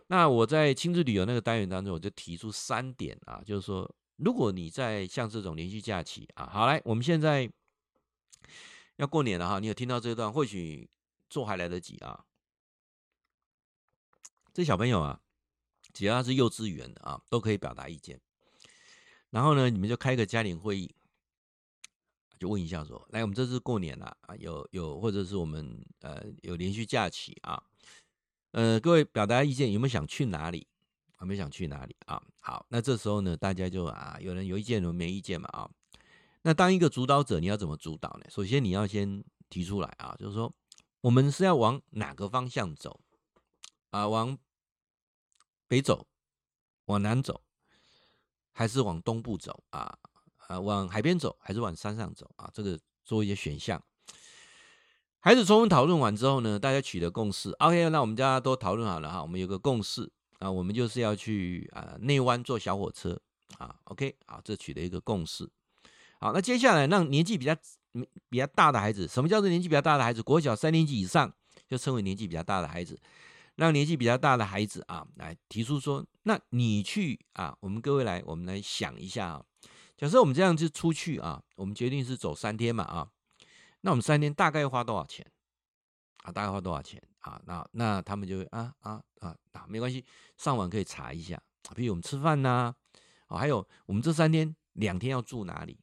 [0.09, 7.49] 那我在亲子旅游那个单元当中，我就提出三点啊，就是说，如果你在像这种连续假期啊，好来，我们现在
[8.97, 10.89] 要过年了哈，你有听到这段，或许
[11.29, 12.25] 做还来得及啊。
[14.53, 15.21] 这小朋友啊。
[15.93, 18.21] 只要他是幼稚园的啊，都可以表达意见。
[19.31, 20.93] 然后呢，你们就开个家庭会议，
[22.37, 27.63] 就问一下说：来，我们这次过年了啊，有有或者是我们呃有连续假期啊，
[28.51, 30.67] 呃，各位表达意见，有没有想去哪里？
[31.17, 32.21] 还没想去哪里啊？
[32.39, 35.69] 好，那这时候呢，大家就啊，有人有意见，有人没意见嘛啊。
[36.43, 38.25] 那当一个主导者，你要怎么主导呢？
[38.29, 40.53] 首先你要先提出来啊，就是说
[41.01, 43.01] 我们是要往哪个方向走
[43.89, 44.07] 啊？
[44.07, 44.37] 往
[45.67, 46.07] 北走，
[46.85, 47.41] 往南走，
[48.53, 49.97] 还是往东部走啊？
[50.47, 52.49] 啊，往海边走，还是往山上走啊？
[52.53, 53.83] 这个做一些选项。
[55.19, 57.51] 孩子充分讨论完之后呢，大家取得共识。
[57.59, 63.19] OK，那我们大家都讨论好了哈，我们有个共识啊，我们就是要去啊内湾坐小火车
[63.57, 63.75] 啊。
[63.85, 65.49] OK，好，这取得一个共识。
[66.19, 67.55] 好，那接下来让年纪比较
[68.29, 70.21] 比较大的孩子，什么叫做年纪比较大的孩子？
[70.21, 71.33] 国小三年级以上
[71.67, 72.99] 就称为年纪比较大的孩子。
[73.55, 79.43] 让年纪比较大的孩子啊，来提出说，那你去啊，我们各位来，我们来想一下啊。
[79.97, 83.09] 假设我们这样子出去啊，我们决定是走三天嘛啊，
[83.81, 85.25] 那我们三天大概要花多少钱
[86.17, 86.31] 啊？
[86.31, 87.41] 大概花多少钱啊？
[87.45, 90.05] 那那他们就会啊啊啊啊，没关系，
[90.37, 91.41] 上网可以查一下。
[91.75, 92.73] 比如我们吃饭呐，
[93.27, 95.77] 啊，还有我们这三天两天要住哪里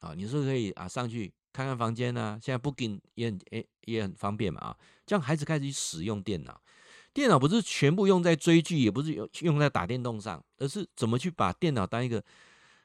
[0.00, 0.12] 啊？
[0.14, 2.38] 你是不是可以啊上去看看房间呢？
[2.42, 6.60] 现在 Booking 也很诶也很方便嘛啊，这样孩子开始去使用电脑。
[7.12, 12.20] 电脑不是全部用在追剧，也不是用用在打电动上，而是怎么去把电脑当一个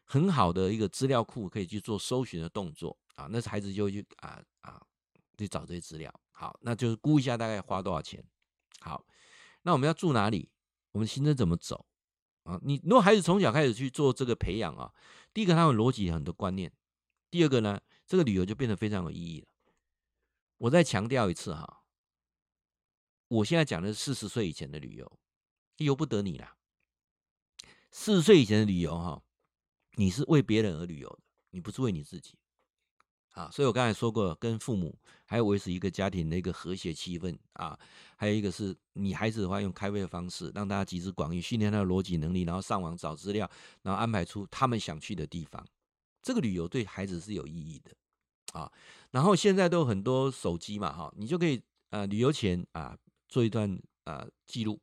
[0.04, 3.28] 很好的一个资料库，可以去做搜寻的动作啊。
[3.32, 4.80] 那孩子就会去啊啊
[5.36, 6.14] 去找这些资料。
[6.40, 8.24] 好，那就是估一下大概花多少钱。
[8.80, 9.06] 好，
[9.64, 10.50] 那我们要住哪里？
[10.94, 11.86] 我们行程怎么走
[12.44, 12.58] 啊？
[12.64, 14.94] 你如果孩子从小开始去做这个培养啊，
[15.34, 16.72] 第一个他有逻辑很多观念，
[17.30, 19.48] 第二个呢，这个旅游就变得非常有意义了。
[20.60, 21.84] 我再强调一次哈。
[23.28, 25.20] 我现在讲的是四十岁以前的旅游，
[25.76, 26.56] 由不得你啦。
[27.92, 29.22] 四十岁以前的旅游，哈，
[29.96, 32.40] 你是为别人而旅游的，你不是为你自己。
[33.34, 37.78] 啊，所以我刚才说过，跟父母还有维持一个家庭的一个和谐气氛啊，
[38.16, 43.50] 还有一个是你孩子的话，用开会的方式让大家集思广益，训练他的逻辑能力，然后上网找资料，
[43.84, 45.66] 然后安排出他们想去的地方。
[46.22, 47.92] 这个旅游对孩子是有意义的
[48.60, 48.72] 啊。
[49.12, 52.98] 然后现在都有很多手机嘛，哈，你就可以呃旅游前啊。
[53.32, 54.82] 做一段啊记录，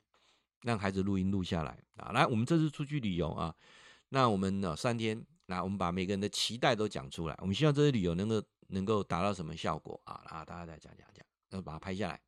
[0.63, 2.13] 让孩子录音录下来啊。
[2.13, 3.53] 来，我们这次出去旅游啊，
[4.11, 7.37] 那我们呢三天，那我们把每个人的期待都讲出来。
[7.41, 10.23] 我们希望这些旅游能够能够达到什么效果啊？
[10.27, 12.21] 啊，大家再讲讲讲，然后把它拍下来。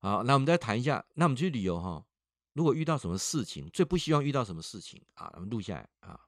[0.00, 2.04] 好，那我们再谈一下，那我们去旅游哈，
[2.52, 5.30] 如果遇到什么事情，最不希望遇到什么事情啊？
[5.34, 6.20] 我们录下来啊。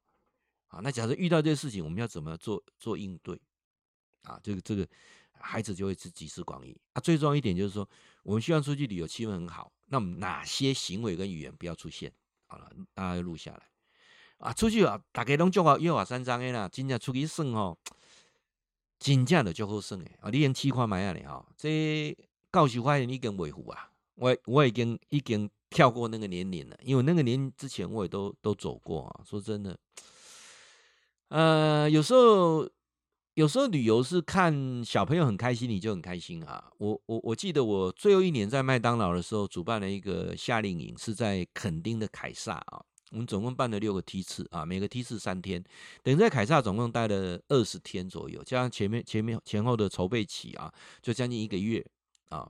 [0.68, 3.40] 好，那假设遇到这些事情，我们要怎么做做应对？
[4.22, 4.88] 啊，这个这个。
[5.42, 7.00] 孩子就会是集思广益啊。
[7.00, 7.88] 最重要一点就是说，
[8.24, 9.72] 我们希望出去旅游气氛很好。
[9.87, 12.12] 那么哪些行为跟语言不要出现？
[12.46, 13.62] 好了，大家录下来
[14.40, 14.53] 啊。
[14.53, 16.68] 出去啊，大家拢做好约法三章的啦。
[16.68, 17.79] 真正出去耍哦，
[18.98, 20.29] 真正的就好耍的啊。
[20.31, 22.16] 你用试看买啊，你哈，这
[22.53, 23.91] 教授发现已经维护啊。
[24.16, 29.20] 我我已经已经跳过那个年龄了，因为那个年之前我也都都走过啊。
[29.24, 29.78] 说真的，
[31.28, 32.68] 呃，有时候。
[33.34, 36.62] 有时候旅游是看小朋友很开心，你就很开心啊。
[36.76, 42.84] 我我我记得我最后一年在麦当劳的时候，主办了一个夏令营，是在垦丁的凯撒啊。
[43.11, 45.62] 我们总共办了六个梯次啊，每个梯次三天，
[46.02, 51.84] 等于在凯撒总共待了二十天左右，加上前面前面前后的筹备期啊，就将近一个月
[52.28, 52.48] 啊。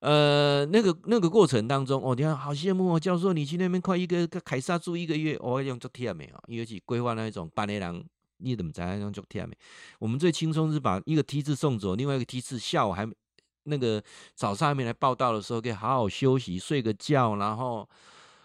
[0.00, 8.04] 呃，那个那个过程当中，哦，你看好羡慕哦，教授你去那边快一个凯撒住一个月，我用足天没有，尤其规划那一种班内人。
[8.38, 9.56] 你怎么在那种就天没？
[9.98, 13.06] 我们最轻松是把一个梯次送走，另外一个梯次下午还
[13.62, 14.02] 那个
[14.34, 17.86] 早上还没来报到的时候，可以好好休息，睡个觉，然后。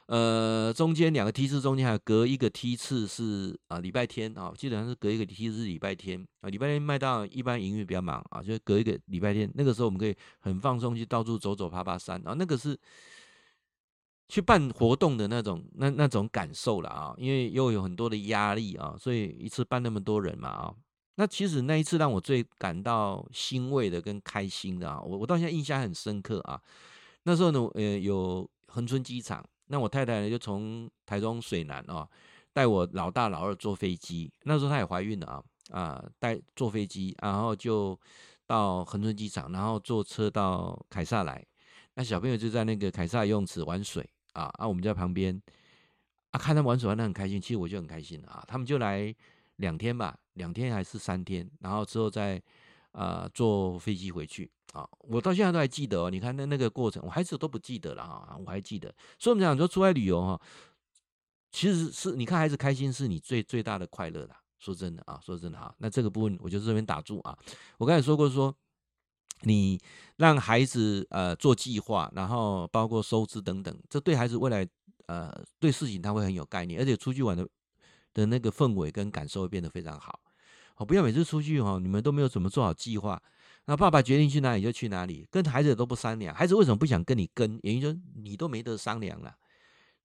[0.10, 12.76] 呃，中间两个梯次中间还有隔一个梯次是啊，礼拜天啊，基本上是隔一个梯次是礼拜天啊，礼拜天卖到一般营运比较忙啊，就是隔一个礼拜天，那个时候我们可以很放松去到处走走爬爬山啊，那个是
[14.28, 20.74] 去办活动的那种那那种感受了啊，因为又有很多的压力啊，所以一次办那么多人嘛啊，
[21.18, 26.60] 那其实那一次让我最感到欣慰的跟开心的啊，我我到现在印象很深刻啊，
[27.26, 29.48] 那时候呢，呃，有恒春机场。
[29.72, 32.08] 那我太太呢，就从台中水南啊，
[32.52, 34.32] 带我老大老二坐飞机。
[34.44, 37.98] 那时候她也怀孕了啊，啊，带坐飞机，然后就
[38.48, 41.46] 到恒春机场，然后坐车到凯撒来。
[41.94, 44.04] 那小朋友就在那个凯撒游泳池玩水
[44.34, 45.40] 啊，啊，我们在旁边
[46.32, 48.44] 啊，看他们玩水玩得很开心，其实我就很开心啊。
[48.48, 49.14] 他们就来
[49.58, 52.42] 两天吧，两天还是三天，然后之后再
[52.92, 54.52] 啊坐飞机回去。
[54.74, 56.12] 啊，我到现在都还记得哦。
[56.12, 58.94] 你看那那个过程，我孩子都不记得了啊，我还记得。
[59.18, 60.40] 所以我们讲说出来旅游哈，
[61.52, 64.36] 其实是你看孩子开心是你最最大的快乐了。
[64.60, 67.36] 说真的啊，说真的哈，那这个部分我就这边打住啊。
[67.80, 68.56] 我刚才说过说，
[69.42, 69.80] 你
[70.18, 74.68] 让孩子呃做计划，然后包括收支等等，这对孩子未来
[75.08, 77.48] 呃对事情他会很有概念，而且出去玩的
[78.14, 80.20] 的那个氛围跟感受会变得非常好。
[80.80, 83.22] 好，不要每次出去哈，你们都没有怎么做好计划。
[83.66, 86.34] 那爸爸决定去哪里就去哪里，跟孩子都不商量。
[86.34, 87.60] 孩子为什么不想跟你跟？
[87.64, 89.36] 原因说你都没得商量了，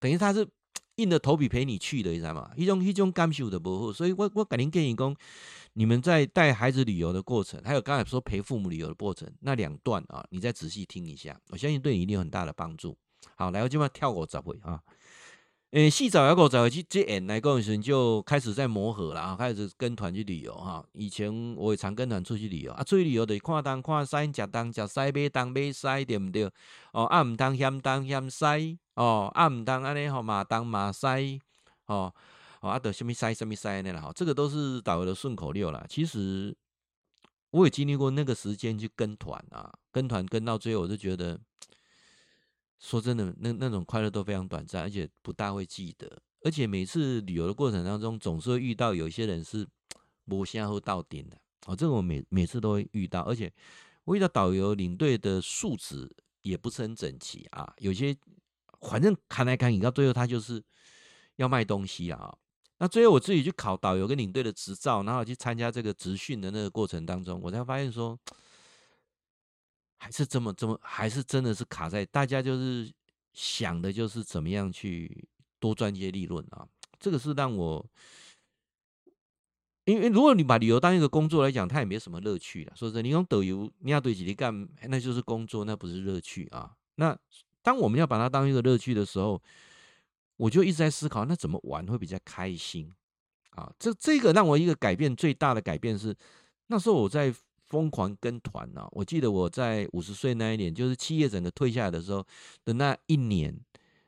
[0.00, 0.44] 等于他是
[0.96, 2.50] 硬着头皮陪你去的，你知道吗？
[2.56, 3.92] 一种一种感受的不好。
[3.92, 5.14] 所以我我赶紧建议讲，
[5.74, 12.98] 你们在带孩子旅游的过程，还有刚才说陪父母旅游的过程，那两段啊，你再仔细听一下，我相信对你一定有很大的帮助。
[13.36, 14.82] 好，来，我今晚跳过这回啊。
[15.74, 20.86] 诶，细早要过早去接人来过时就开始在磨合了啊，开始跟团去旅游哈。
[20.92, 26.48] 以前我也常跟团出去旅游啊，出去旅游得看东看西，吃东吃西，买东买西，对不对？
[26.92, 31.40] 哦，啊唔当嫌东嫌西，哦，啊唔当安尼吼嘛东嘛西，
[31.86, 32.14] 哦，
[32.60, 35.84] 哦啊得什么西什么西安尼啦，吼，这个都是导游的顺口溜啦。
[35.88, 36.56] 其实
[37.50, 41.36] 我也经历过那个时间去跟团啊，跟团跟到最后，我就觉得。
[42.84, 46.20] 说真的，那那种快乐都非常短暂，而且不大会记得。
[46.42, 49.66] 而且每次旅游的过程当中，总是会遇到有一些人是
[50.26, 51.38] 摸下后到顶的。
[51.64, 53.50] 哦，这个我每每次都会遇到，而且
[54.04, 57.72] 我遇到导游领队的素质也不是很整齐啊。
[57.78, 58.14] 有些
[58.82, 60.62] 反正看来看去，到最后他就是
[61.36, 62.36] 要卖东西啊。
[62.76, 68.18] 那最后我自己去考导游跟领队的执照，然后去参加这个执训的那个过程当中，我才发现说。
[70.04, 72.92] 还是这么这么，还是真的是卡在大家就是
[73.32, 75.26] 想的，就是怎么样去
[75.58, 76.68] 多赚一些利润啊？
[77.00, 77.82] 这个是让我，
[79.86, 82.72] 因为如果你把旅游当一个工作来讲，它也没什么乐趣了。
[82.76, 86.76] 说真的，你用导游你要对自己干，那就是工作，那不是乐趣啊。
[86.96, 87.18] 那
[87.62, 89.42] 当我们要把它当一个乐趣的时候，
[90.36, 92.92] 我就一直在思考，那怎么玩会比较开心
[93.52, 93.72] 啊？
[93.78, 96.14] 这这个让我一个改变最大的改变是，
[96.66, 97.34] 那时候我在。
[97.74, 98.86] 疯狂跟团啊！
[98.92, 102.24] 我记得我在五十岁那一年，就是企业整个退下来的时候
[102.64, 103.52] 的那一年，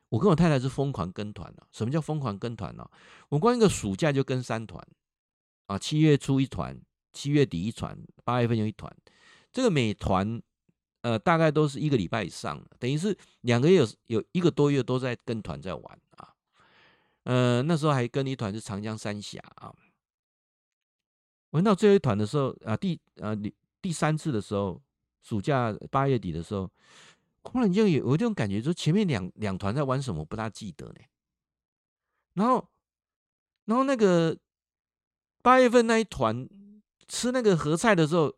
[0.07, 1.67] 我跟我太太是疯狂跟团了。
[1.73, 2.89] 什么叫疯狂跟团呢？
[3.27, 4.81] 我光一个暑假就跟三团
[5.65, 6.79] 啊，七月初一团，
[7.11, 8.89] 七月底一团，八月份又一团。
[9.51, 10.41] 这个每团
[11.01, 16.29] 呃大概都是一个礼拜以上，等于是两个月有有一个多月都在跟团在玩啊。
[17.23, 19.73] 呃，那时候还跟一团是长江三峡啊。
[21.51, 24.81] 玩到最后一团的时候啊，第啊第第三次的时候，
[25.23, 26.69] 暑假八月底的时候，
[27.43, 30.95] 忽然间有有一种感觉，说前面两两团在玩什么，不大记得呢。
[32.33, 32.69] 然后，
[33.65, 34.37] 然后那个
[35.41, 36.47] 八月份那一团
[37.07, 38.35] 吃那个合菜的时候，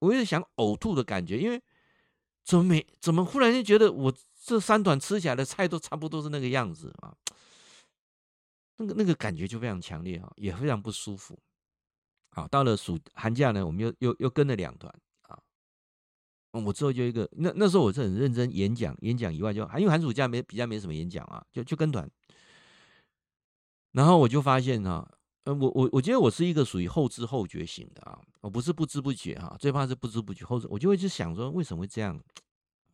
[0.00, 1.62] 我有点想呕吐的感觉，因为
[2.44, 7.14] 怎么没怎么忽然间觉得我这三团吃起来的菜都差不多是那个样子啊，
[8.76, 11.38] 那个那个感觉就非常强烈啊，也非常不舒服。
[12.38, 15.38] 好，到了暑寒假呢，我们又又又跟了两团啊。
[16.52, 22.08] 我之后就一个，那那时候我是很认真演讲，演讲以外就还因为寒暑假没比较没什么演讲啊，就就跟团。
[23.92, 25.08] 然后我就发现哈，
[25.44, 32.20] 呃，我我我觉得我是一个属于后知后觉型的啊，我不是不知不觉哈，最怕是不知不觉后知，我就会去想说为什么会这样？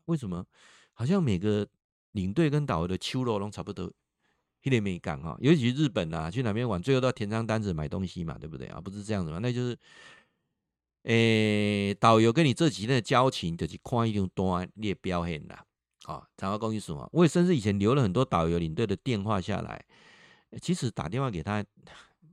[0.07, 0.45] 为什么
[0.93, 1.67] 好像每个
[2.13, 3.93] 领队跟导游的秋罗龙差不多？
[4.65, 8.81] 一点没干哈，尤其日本啊，去哪边玩，最后都要填张单子买东西嘛，对不对啊？
[8.81, 9.39] 不是这样子嘛？
[9.39, 9.79] 那就是，
[11.03, 15.63] 诶、欸，导游跟你这几天的交情，就是看一张单列表现啦。
[16.07, 19.85] 啊，长话公寓说啊，我也甚至以前留了很多导游领队的电话下来，
[20.63, 21.63] 其实打电话给他，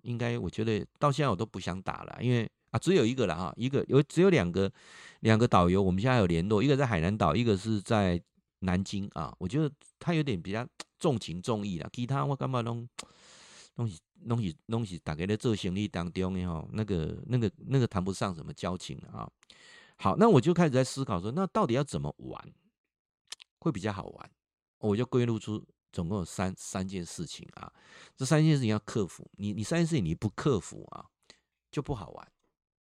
[0.04, 4.72] 应该我觉得到现在我都不想打了，因为啊，只有一个了哈，一个有只有两个
[5.20, 8.22] 两个导游，我们现在有联络，一个在海南岛，一个是在
[8.62, 9.36] 南京啊。
[9.38, 12.88] 我觉得他有点比较 重情重义啦，其他我干嘛拢
[13.76, 19.30] 东西东西东西大概在做生意当中的哈，那个那个那个谈不上什么交情啊。
[19.97, 22.53] 好，那我就开始在思考说，那到底要怎么玩
[23.59, 24.32] 会比较好玩？
[24.80, 27.72] 我就归入出总共有三三件事情啊，
[28.16, 29.30] 这三件事情要克服。
[29.38, 31.05] 你你三件事情你不克服啊，
[31.72, 32.32] 就不好玩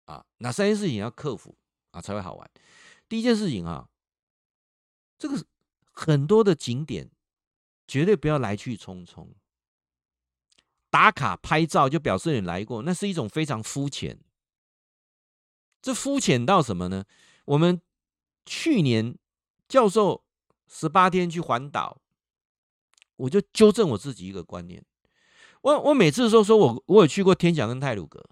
[0.05, 0.25] 啊。
[0.38, 1.55] 哪三件事情要克服
[1.91, 2.51] 啊才会好玩？
[3.09, 3.88] 第一件事情啊，
[5.17, 5.43] 这个
[6.00, 7.10] 很多的景点
[7.88, 9.30] 绝对不要来去匆匆，
[10.91, 14.20] 打卡拍照就表示你来过，那是一种非常肤浅。
[15.82, 17.06] 这肤浅到什么呢？
[17.45, 17.82] 我们
[18.45, 19.18] 去年
[19.68, 20.24] 教授。
[20.70, 22.02] 十八天去环岛，
[23.16, 24.84] 我就纠正我自己一个观念。
[25.62, 28.30] 我我每次都说我我有去过天祥跟泰鲁阁，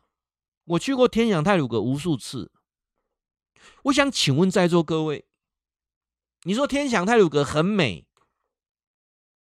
[0.65, 2.51] 我去过天祥泰鲁阁无数次。
[3.83, 5.25] 我想请问在座各位，
[6.47, 8.05] 你说天祥太鲁阁很美，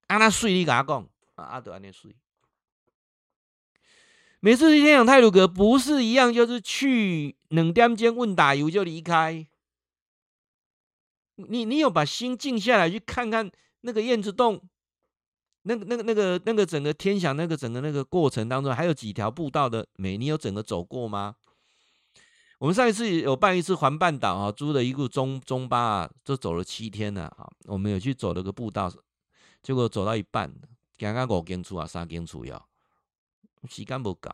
[0.07, 2.17] 阿那水你给他讲啊，阿德安那水。
[4.41, 9.47] 每次去天祥太鲁阁不是一样，就是去冷点间问打油就离开。
[11.35, 13.51] 你你有把心静下来去看看
[13.83, 14.63] 那个燕子洞，
[15.65, 21.37] 那个那个那个那个整个天祥那个整个那个过程当中，还有几条步道的美，你有整个走过吗？
[22.65, 27.47] 我们上一次有办一次环半岛啊，租了一个中中巴啊，就走了七天了啊。
[27.67, 28.91] 我们有去走了个步道，
[29.63, 30.51] 结果走到一半，
[30.97, 32.67] 行到五间厝啊，三间厝要
[33.69, 34.31] 时间不够，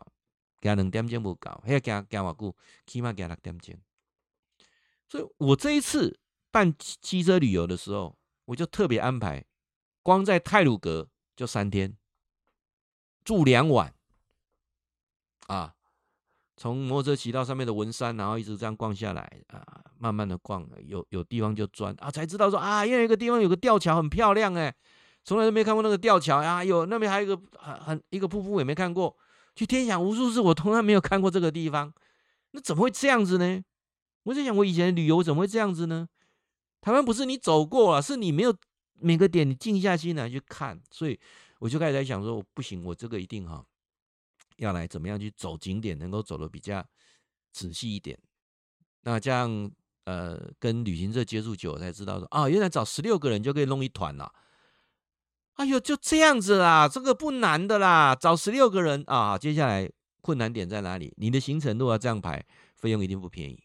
[0.61, 2.55] 行两点钟不够，还要行行偌久，
[2.85, 3.75] 起码行六点钟。
[5.09, 6.17] 所以我这一次。
[6.53, 9.45] 办机车旅游的时候，我就特别安排，
[10.03, 11.95] 光在泰鲁阁就三天，
[13.23, 13.95] 住两晚，
[15.47, 15.73] 啊，
[16.57, 19.63] 从摩托车骑到上面的文山，然后一直这样逛下来，啊，
[19.97, 24.73] 慢慢的逛，有有地方就钻，啊，才知道说啊，因为一个地方有个吊桥很漂亮哎，
[25.23, 29.15] 从来都没看过那个吊桥啊，有那边还有一个很很一个瀑布也没看过，
[29.55, 31.91] 去天祥无数次，我从来没有看过这个地方，
[32.51, 33.63] 那怎么会这样子呢？
[34.23, 36.07] 我在想，我以前旅游怎么会这样子呢？
[36.79, 38.55] 台湾不是你走过了，是你没有
[38.99, 41.19] 每个点你静下心来去看，所以
[41.59, 43.65] 我就开始在想说，不行，我这个一定哈
[44.61, 46.85] 要来怎么样去走景点，能够走得比较
[47.51, 48.17] 仔细一点。
[49.01, 49.71] 那这样
[50.03, 54.31] 呃，跟旅行社接触久，才知道说啊，原来找十六个人就可以弄一团了。
[55.53, 59.35] 哎呦，就这样子啦，这个不难的啦，找十六个人啊。
[59.35, 59.91] 接下来
[60.21, 61.11] 困难点在哪里？
[61.17, 62.45] 你的行程如果要这样排，
[62.75, 63.63] 费用一定不便宜，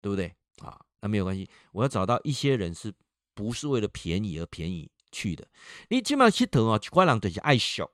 [0.00, 0.80] 对不对啊？
[1.00, 2.90] 那没有关系，我要找到一些人是
[3.34, 5.46] 不是为了便宜而便宜去的？
[5.90, 7.90] 你基本上去投啊，去观浪就是爱笑。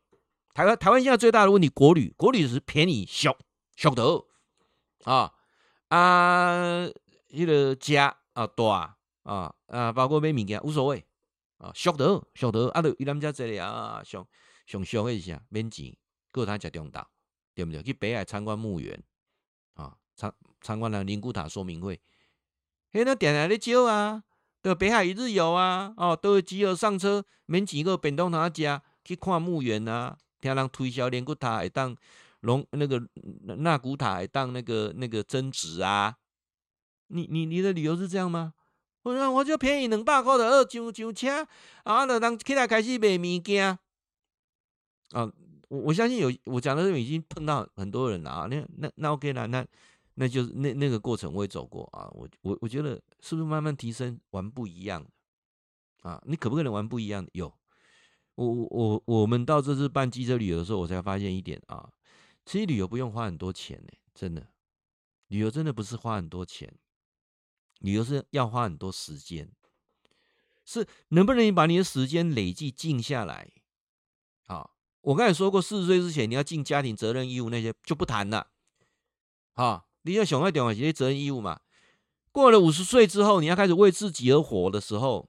[0.58, 3.38] 台湾台湾现在最大的问题，国旅国旅是便宜小
[3.76, 4.24] 小的
[5.04, 5.32] 啊
[5.86, 6.90] 啊，
[7.28, 11.06] 那个家啊大啊啊，包括买物件无所谓
[11.58, 14.26] 啊，小的小的啊，都伊咱家这里啊，上
[14.66, 15.40] 上上的是啥？
[15.48, 15.96] 免钱，
[16.32, 17.08] 够他食中岛，
[17.54, 17.80] 对不对？
[17.80, 19.00] 去北海参观墓园
[19.74, 22.00] 啊，参参观了灵骨塔说明会。
[22.92, 24.24] 嘿，那点来的招啊，
[24.60, 31.96] 到北海一日游啊，哦，都有集合上车，免钱个便当他家去看墓园啊，听人推销连骨塔会当
[32.40, 33.00] 龙那个
[33.58, 36.16] 纳骨塔会当那个那个增值啊。
[37.08, 38.54] 你你你的理由是这样吗？
[39.02, 41.48] 我说我就便宜两百块的二上上车
[41.84, 43.78] 啊，就当起来开始卖物件
[45.12, 45.32] 啊。
[45.68, 48.46] 我我相信有我讲的时候已经碰到很多人了啊。
[48.50, 49.66] 那那那 OK 了，那。
[50.20, 55.06] 那就是那那个过程我也走过啊，我我我觉得是不是慢慢提升玩不一样
[56.02, 56.20] 啊？
[56.26, 57.30] 你可不可能玩不一样的？
[57.34, 57.56] 有，
[58.46, 61.90] 我我我们到这次办机车旅游的时候，我才发现一点啊，
[62.46, 64.48] 其实旅游不用花很多钱呢，真的，
[65.26, 66.72] 旅游真的不是花很多钱，
[67.80, 69.50] 旅游是要花很多时间，
[70.64, 73.50] 是能不能把你的时间累计静下来？
[74.46, 74.70] 啊，
[75.00, 78.48] 我刚才说过，四十岁之前你要尽家庭责任义务那些就不谈了，
[79.54, 79.84] 啊。
[80.02, 81.60] 你要想要点完这些责任义务嘛？
[82.32, 85.28] 过了五十岁之后，你要开始为自己而活的时候，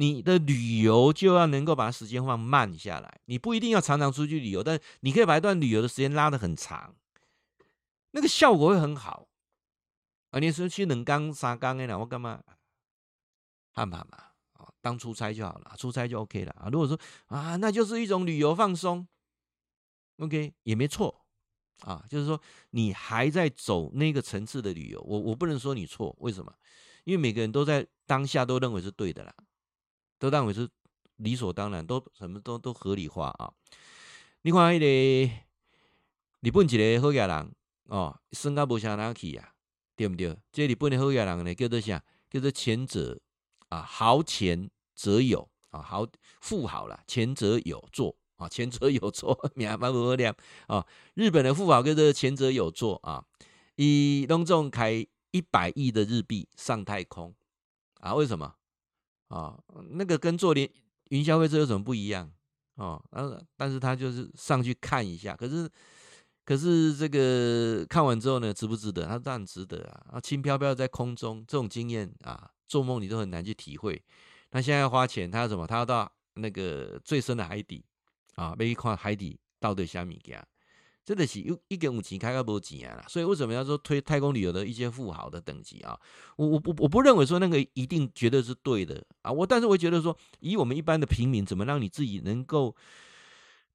[0.00, 3.20] 你的旅游就要能够把时间放慢下来。
[3.24, 6.94] 你不一定要常常出去旅游，但你可以把一段旅游的时间拉得很长，
[8.12, 9.26] 那个效果会很好。
[10.30, 12.40] 啊，你说去两天三天的，我干嘛？
[13.74, 14.18] 看吧嘛，
[14.52, 16.68] 啊，当出差就好了，出差就 OK 了啊。
[16.70, 16.96] 如果说
[17.26, 19.04] 啊，那就是一种旅游放松
[20.18, 21.24] ，OK 也没错。
[21.80, 22.40] 啊，就是说
[22.70, 26.54] 你还在走那个层次的旅游，我我不能说你错，为什么？
[27.02, 29.34] 因为每个人都在当下都认为是对的啦，
[30.18, 30.68] 都认为是
[31.16, 33.52] 理所当然，都什么都都合理化啊。
[34.42, 35.32] 你看那个
[36.40, 37.54] 日本一个好野人，
[37.86, 39.52] 哦，身高不相当去啊，
[39.96, 40.36] 对不对？
[40.52, 42.02] 这日本的好野人呢，叫做啥？
[42.30, 43.18] 叫做前者
[43.68, 46.06] 啊，豪钱则有啊，豪
[46.40, 50.34] 富豪了，前者有座啊，前者有座，名蛮不亮
[50.66, 50.86] 啊。
[51.14, 53.24] 日本的富豪叫做前者有座啊，
[53.76, 57.34] 以隆重开一百亿的日币上太空
[58.00, 58.14] 啊？
[58.14, 58.54] 为什么
[59.28, 59.58] 啊？
[59.90, 60.68] 那个跟坐联
[61.10, 62.30] 云霄飞车有什么不一样？
[62.74, 65.68] 哦，但但是他就是上去看一下，可是
[66.44, 69.04] 可是这个看完之后呢，值不值得？
[69.06, 70.06] 他当然值得啊！
[70.12, 74.00] 啊，轻飘飘在空中，这种经验啊，做梦你都很难去体会。
[74.52, 75.66] 那现在要花钱，他要什么？
[75.66, 77.84] 他要到那个最深的海底
[78.36, 80.42] 啊，要去看海底到底虾米家。
[81.08, 85.98] 真的是有一点五级开个不几啊，所以为什么要说推太空旅游的一些富豪的等级啊？
[86.36, 92.76] 我我不我不认为说那个一定绝对是对的啊，我但是我觉得说，以我们一般的平民，怎么让你自己能够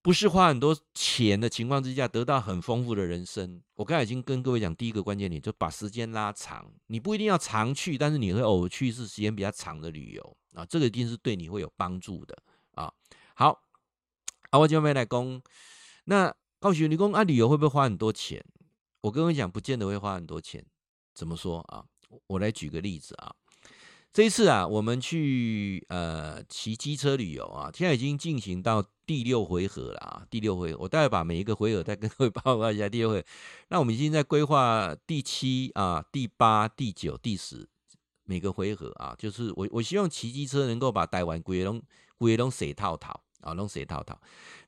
[0.03, 3.63] 不是花很多钱的情况之下，得到很丰富的人生？
[3.77, 12.37] 我刚才已经跟各位讲，第一个关键点就把时间拉长，你不一定要常去，但是你会偶尔去一次时间比较长的旅游啊，这个一定是对你会有帮助的
[12.75, 12.93] 啊。
[13.33, 13.59] 好，
[14.51, 15.41] 啊，我今天来讲
[16.05, 16.31] 那。
[16.63, 18.41] 告诉你，讲啊，旅游会不会花很多钱？
[19.01, 20.63] 我跟你讲，不见得会花很多钱。
[21.13, 21.83] 怎么说啊？
[22.27, 23.35] 我来举个例子啊。
[24.13, 30.25] 这一次啊，我们去呃骑机车旅游啊，现在已经进行到第六回合了啊。
[30.29, 32.87] 第六回合，我待会把每一个回合再跟各位 报告一下。
[32.87, 33.27] 第六回合，
[33.67, 37.67] 那我们已经在规划第七啊、第八、第九、第十
[38.23, 41.81] 每个回合啊，就是我我希望骑机车能够把台湾规个拢
[42.17, 43.11] 规个拢洗透透
[43.41, 44.15] 啊，拢洗透透。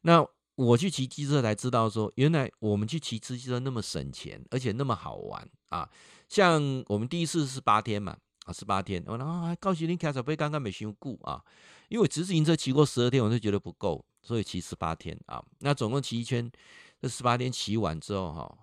[0.01, 5.89] 那我去骑机车才知道说，原来我们去骑机车那么省钱，而且那么好玩啊！
[6.29, 11.43] 像我们第一次是八天嘛，啊，十八天，然后还告诉你开车费刚刚没修过啊，
[11.89, 15.43] 因为我自行车骑过十二天，我就觉得不够，所以骑十八天啊。
[15.59, 16.49] 那总共骑一圈，
[17.01, 18.57] 这十八天骑完之后哈，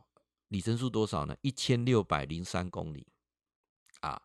[0.49, 1.37] 里程数多少呢？
[1.43, 3.07] 一千六百零三公里
[4.01, 4.21] 啊。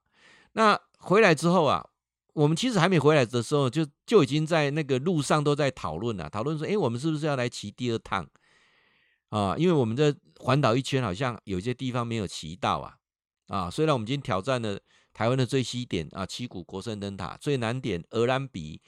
[0.54, 1.90] 那回来之后啊。
[2.38, 8.30] 我们其实还没回来的时候，就就已经在那个路上都在讨论了，讨论说，哎，我们是不是要来骑第二趟
[9.30, 9.58] 啊？
[9.58, 12.96] 因为我们这环岛一圈好像有些地方没有骑到啊，
[13.48, 14.80] 啊，虽然我们今天挑战了
[15.14, 18.80] 台湾的最西点啊，七股国圣灯塔，最南点鹅銮鼻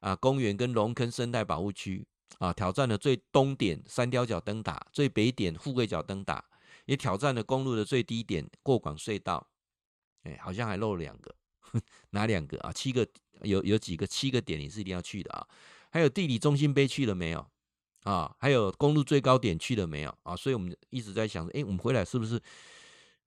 [0.00, 2.06] 啊公园跟龙坑生态保护区
[2.38, 6.42] 啊，挑战了最东点三貂角灯塔，最北点富贵角灯塔，
[6.86, 9.46] 也挑战了公路的最低点过广隧道，
[10.22, 11.34] 哎，好像还漏了两个。
[12.10, 12.72] 哪两个啊？
[12.72, 13.06] 七个
[13.42, 15.46] 有有几个七个点你是一定要去的啊？
[15.90, 17.46] 还有地理中心碑去了没有
[18.02, 18.34] 啊？
[18.38, 20.34] 还有公路最高点去了没有啊？
[20.34, 22.40] 所以我们一直在想，哎，我们回来是不是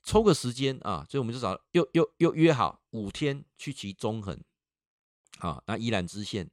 [0.04, 1.06] 抽个时间啊？
[1.10, 4.38] 所以我们就找又又又约好五天去骑中横
[5.39, 6.50] 啊，那宜兰支线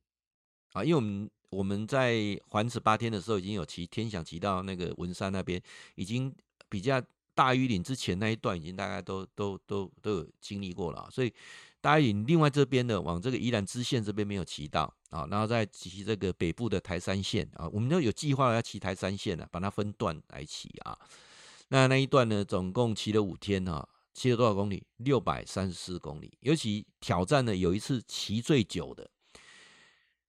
[0.73, 5.61] 啊，因为我们我们在环十八天的时候已经有骑天祥骑到那个文山那边，
[5.95, 6.35] 已经
[6.69, 7.03] 比较
[7.35, 11.33] 大禹岭之前那一段已经大概都都都都有经历过了，所以。
[11.85, 20.99] 大家另外这边的往这个宜兰支线这边没有骑到啊，然后再骑这个北部的台三线啊，我们都有计划要骑台三线啊，把它分段来骑啊。
[21.69, 24.83] 那那一段呢，总共骑了五天哈，骑了多少公里？
[24.97, 26.33] 六百三十四公里。
[26.41, 29.11] 尤其挑战呢，有一次骑最久的。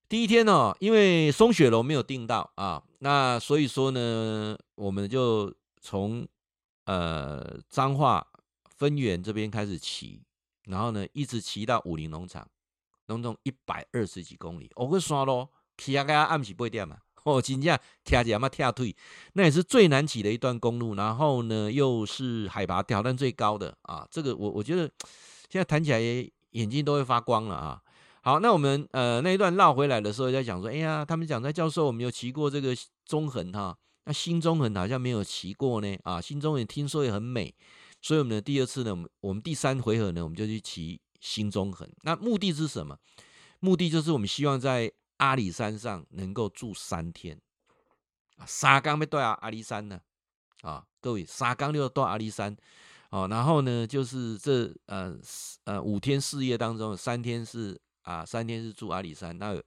[0.10, 6.28] 第一天呢，因为松雪楼没有订到啊，那所以说呢，我们就从
[6.84, 8.28] 呃彰化
[8.76, 10.22] 分园这边开始骑。
[10.66, 12.48] 然后呢，一直骑到武陵农场，
[13.08, 15.48] 农场一百二十几公里，我个山路
[15.78, 18.96] 骑啊个暗时八点嘛， 哦，真正骑起来嘛跳腿，
[19.34, 20.96] 那也是最难骑的一段公路。
[20.96, 24.90] 然后呢，又是海拔挑战最高的啊，这个我我觉得
[25.50, 26.00] 现在谈起来
[26.52, 27.82] 眼睛都会发光了啊。
[28.22, 37.54] 好，那我们呃那一段绕回来的时候，在讲说，哎呀，他们讲在教授，我们有骑过这个中横哈，那新中横好像没有骑过呢啊，新中横听说也很美。
[38.06, 41.90] 所以我们的第二次呢，我们我们第三回合呢，我们就去骑新中横。
[42.04, 42.96] 那目的是什么？
[43.60, 47.42] 目的就是我们希望在阿里山上能够住三天
[48.38, 50.00] 啊，三天要到阿里山呢
[50.62, 52.56] 啊，各位三天就到阿里山
[53.10, 53.28] 哦。
[53.28, 55.18] 然后呢，就是这呃
[55.64, 59.60] 呃五天四夜当中，三天是啊，三天是住阿里山，那。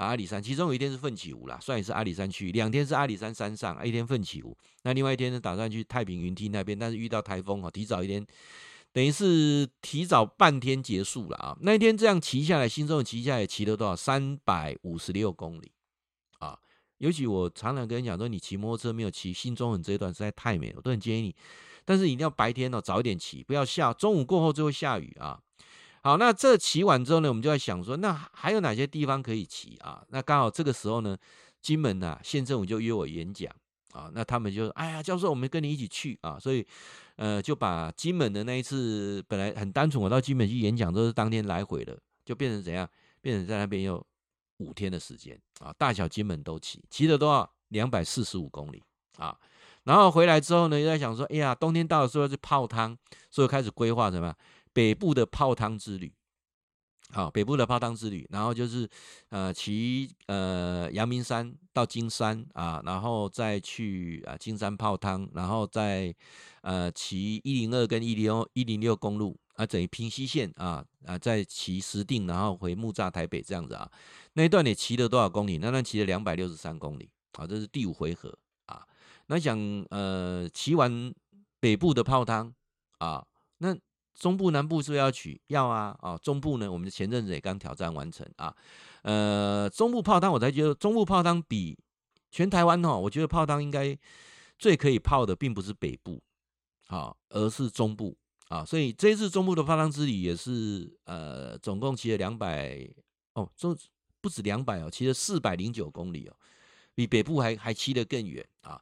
[0.00, 2.50] 阿里山，其中有一天是奋起湖啦，算也是阿里山区。
[2.52, 4.56] 两天是阿里山山上，一天奋起湖。
[4.82, 8.26] 那另外一天呢，打算去太平云梯那边，但是遇到台风啊，提早一天，
[8.92, 11.56] 等于是提早半天结束了啊。
[11.60, 13.94] 那一天这样骑下来，新中横骑下来骑了多少？
[13.94, 15.70] 三百五十六公里
[16.38, 16.58] 啊！
[16.98, 21.34] 尤其我常常跟你讲说，你骑摩托车没有骑新中横这一段实在太美了，我都很建议你。
[21.84, 25.40] 但是一定要白天哦，早一点骑，不要下中午过后就会下雨啊。
[26.02, 30.02] 好，那这骑完之后呢，我们就在想说，那还有哪些地方可以骑啊？
[30.08, 31.16] 那刚好这个时候呢，
[31.60, 33.54] 金门呐、啊，县政府就约我演讲
[33.92, 36.66] 啊，那他们就哎呀，教授，我们跟你一起去啊，所以
[37.16, 42.88] 呃，就把金门的那一次本来很单纯，我到金门去演讲都是当天来回的，就变成怎样？
[43.20, 44.02] 变成在那边有
[44.56, 47.52] 五天的时间啊，大小金门都骑，骑了多少？
[47.68, 48.82] 两百四十五公里
[49.16, 49.36] 啊。
[49.84, 52.96] 然后回来之后呢，又在想说，哎呀，冬天到的时候是泡汤，
[53.30, 54.34] 所以开始规划什么
[54.72, 56.12] 北部的泡汤之旅。
[57.12, 58.88] 好，北部的泡汤之旅，然后就是
[59.30, 66.14] 呃骑呃阳明山到金山啊，然后再去啊金山泡汤，然后再
[66.60, 73.90] 呃骑一零二跟一零一零六公路啊，等于平溪线啊啊，再骑石碇，然后回木栅台北这样子啊。
[74.34, 75.58] 那一段你骑了多少公里？
[75.58, 78.32] 那段骑了两百六十三公里啊，这是第五回合
[78.66, 78.86] 啊。
[79.26, 79.58] 那想
[79.90, 81.12] 呃骑完
[81.58, 82.54] 北部的泡汤
[82.98, 83.26] 啊，
[83.58, 83.76] 那。
[84.20, 85.40] 中部、南部是不是要取？
[85.46, 88.54] 要啊，啊，中部呢，我们前阵子也刚挑战完成啊，
[89.00, 91.78] 呃，中部泡汤，我才觉得中部泡汤比
[92.30, 93.98] 全台湾哦，我觉得泡汤应该
[94.58, 96.22] 最可以泡的，并不是北部，
[96.88, 98.14] 啊，而是中部
[98.48, 102.86] 啊，所以这一次中部的泡汤之旅也是呃，总共骑了两百
[103.32, 103.74] 哦，中
[104.20, 106.36] 不止两百哦，骑了四百零九公里哦，
[106.94, 108.78] 比北部还还骑得更远啊。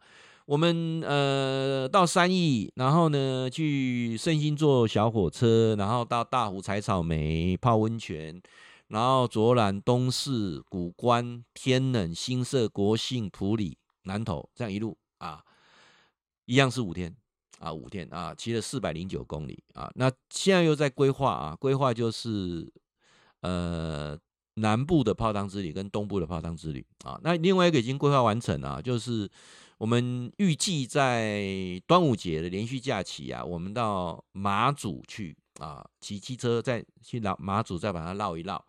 [0.49, 8.41] 我们呃到三义，然后呢去圣心坐小火车，然后到大湖采草莓、泡温泉，
[8.87, 15.45] 然后卓兰、东势、谷关、天冷、新社、国姓、埔里、南投，这样一路啊，
[16.47, 17.15] 一样是五天
[17.59, 19.93] 啊，五天啊，骑了四百零九公里啊。
[19.97, 22.67] 那现在又在规划啊，规划就是
[23.43, 24.19] 呃
[24.55, 27.21] 南部的泡汤之旅跟东部的泡汤之旅啊。
[27.23, 29.31] 那另外一个已经规划完成了，就是。
[29.79, 38.63] 我们预计在端午节的连续假期啊，我们到马祖去啊，骑机车再去绕马祖，再把它绕一绕。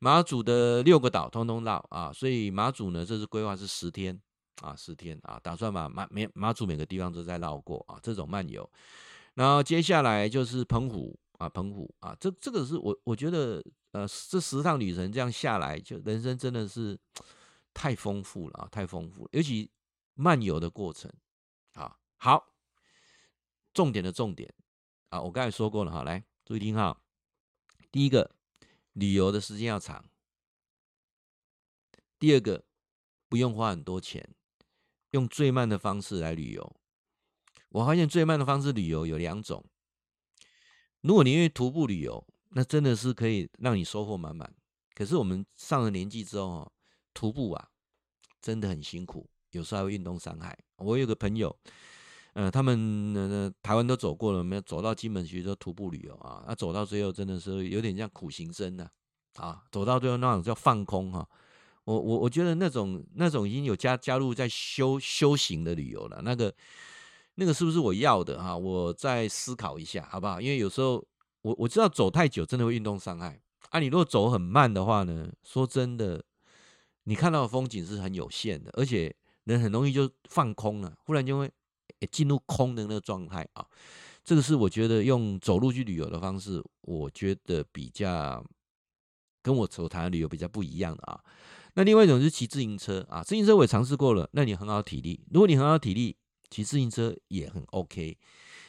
[0.00, 4.20] 马祖的六个岛通通绕啊，所以马祖呢，这次规划是十天
[4.60, 8.70] 啊，十天啊，打算把马每马祖每个地方都再绕过啊，这种漫游。
[9.32, 16.98] 然后接下来就是澎湖啊，澎湖啊，这这个是我我觉得呃，这十趟旅程这样下来，就人生真的是
[17.72, 19.70] 太丰富了啊，太丰富了，尤其。
[20.14, 21.12] 漫游的过程，
[21.74, 22.54] 啊，好，
[23.72, 24.54] 重点的重点
[25.10, 27.00] 啊，我刚才说过了哈，来注意听哈。
[27.90, 28.34] 第一个，
[28.92, 30.04] 旅游的时间要长；
[32.18, 32.64] 第二个，
[33.28, 34.34] 不用花很多钱，
[35.10, 36.76] 用最慢的方式来旅游。
[37.70, 39.64] 我发现最慢的方式旅游有两种。
[41.00, 44.54] 如果你愿意徒步旅游，那真的是可以让你收获满满。
[44.94, 46.72] 可是我们上了年纪之后，
[47.12, 47.70] 徒步啊，
[48.40, 49.28] 真的很辛苦。
[49.54, 50.56] 有时候还会运动伤害。
[50.76, 51.56] 我有个朋友，
[52.34, 56.44] 呃，他们呃台湾都走过了，没有走到金门去都徒步旅游啊。
[56.48, 58.88] 那走到最后真的是有点像苦行僧呐，
[59.36, 61.26] 啊，走到最后那种叫放空哈。
[61.84, 66.20] 我我我觉得那种那种已经有加加入在修修行的旅游了。
[66.24, 66.52] 那个
[67.36, 68.56] 那个是不是我要的哈？
[68.56, 70.40] 我再思考一下好不好？
[70.40, 71.06] 因为有时候
[71.42, 73.40] 我我知道走太久真的会运动伤害
[73.70, 73.78] 啊。
[73.78, 76.24] 你如果走很慢的话呢，说真的，
[77.04, 79.14] 你看到的风景是很有限的，而且。
[79.44, 81.50] 人很容易就放空了，忽然就会
[82.10, 83.66] 进入空的那个状态啊。
[84.24, 88.42] 这个是我觉得用走路去旅游的方式，我觉得比较
[89.42, 91.20] 跟我所谈的旅游比较不一样的啊。
[91.74, 96.16] 那另外一种是骑自行车啊，自行车我也尝试过了，那你很好体力，如果你很好体力，
[96.48, 98.16] 骑自行车也很 OK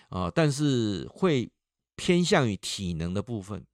[0.09, 1.49] 啊，但是会
[1.95, 3.65] 偏向于体能的部分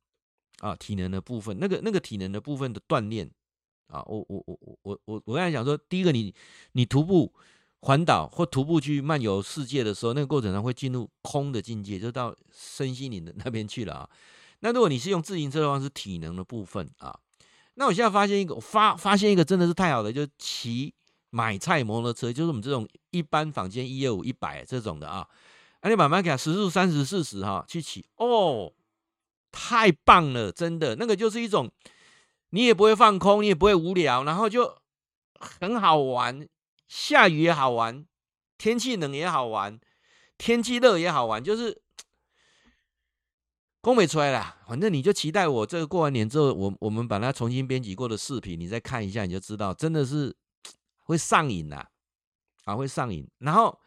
[0.60, 3.32] 啊，体能的部分，那个那个体能的部分的锻炼。
[3.92, 6.34] 啊，我我我我我我我刚才讲说，第一个你，
[6.72, 7.34] 你徒步
[7.82, 14.10] 环岛或徒步去漫游世界的时候，那个过程中会进入空的境界，就到身心灵的 那边去了啊。
[14.62, 17.20] 那如果你是用自行车的话，是体能的部分啊。
[17.74, 20.94] 那我现在发现一个，我发发现一个真的是太好了，就是骑
[21.30, 25.28] 买菜摩托车，就是我们这种一般坊间一二五一百这种的啊，
[25.82, 28.72] 啊你慢慢给它时速三十四十哈去骑，哦，
[29.52, 31.70] 太棒了，真的，那个就是一种。
[32.52, 34.78] 你也不会放空，你也不会无聊，然后就
[35.40, 36.48] 很好玩。
[36.88, 38.06] 下雨也好玩，
[38.58, 39.80] 天气冷也好玩，
[40.38, 41.82] 天气热也好玩，就是
[43.80, 44.58] 工没出来了。
[44.68, 50.36] 反正你就期待我这个过完年之后，我我们把它重新编辑过的视频，你再看一下，你就知道真的是
[51.00, 51.86] 会上瘾呐，
[52.66, 53.26] 啊，会上瘾。
[53.38, 53.80] 然后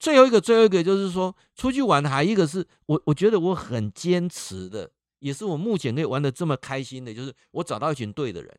[0.00, 4.90] 最后一个，最后一个就是说，出去玩还一个是我，我觉得我很坚持的。
[5.20, 8.58] 也是我目前可以玩得这么开心的，就是我找到一群对的人。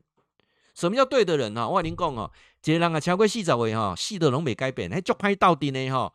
[0.74, 1.68] 什么叫对的人呢？
[1.68, 2.32] 我跟你讲哦，
[2.64, 6.12] 一个人啊超过四十岁哈，死都拢未改变，还足歹斗阵的哈。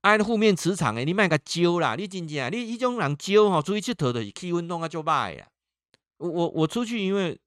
[0.00, 5.46] 按负面磁场的，你莫甲招啦，你真正你这种人招哈，出去佚佗的气氛弄啊就歹啦。
[6.18, 7.38] 我我我出去，因为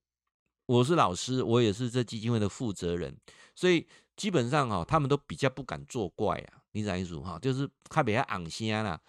[0.67, 3.17] 我是老师，我也是这基金会的负责人，
[3.53, 3.85] 所以
[4.15, 6.63] 基本上哈，他们都比较不敢作怪啊。
[6.71, 7.37] 你怎意思哈？
[7.41, 8.99] 就是他比较昂声啦，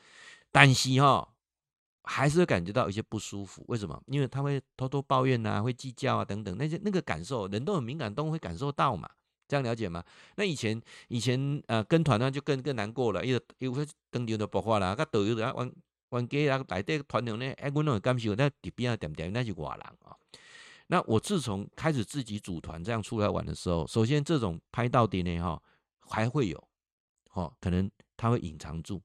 [0.51, 1.29] 但是哈，
[2.07, 3.65] 还是会感觉到一些不舒服。
[3.69, 4.01] 为什么？
[4.07, 9.11] 因为他会偷偷抱怨啊，会计较啊等等那些那个感受，人都很敏感，都会感受到嘛。
[9.49, 10.03] 这样了解吗？
[10.37, 15.73] 那以前以前呃跟团呢就更更难过了，因为因为当场就爆发了，个导游的玩
[16.09, 20.17] 玩家啊来带团友呢，哎，我那种感受，那底边啊点点那是外人啊。
[20.89, 25.61] 那我自从开始自己组团这样出来玩的时候，首先这种拍到点呢哈
[26.01, 26.69] 还会有，
[27.33, 29.03] 哦，可能他会隐藏住，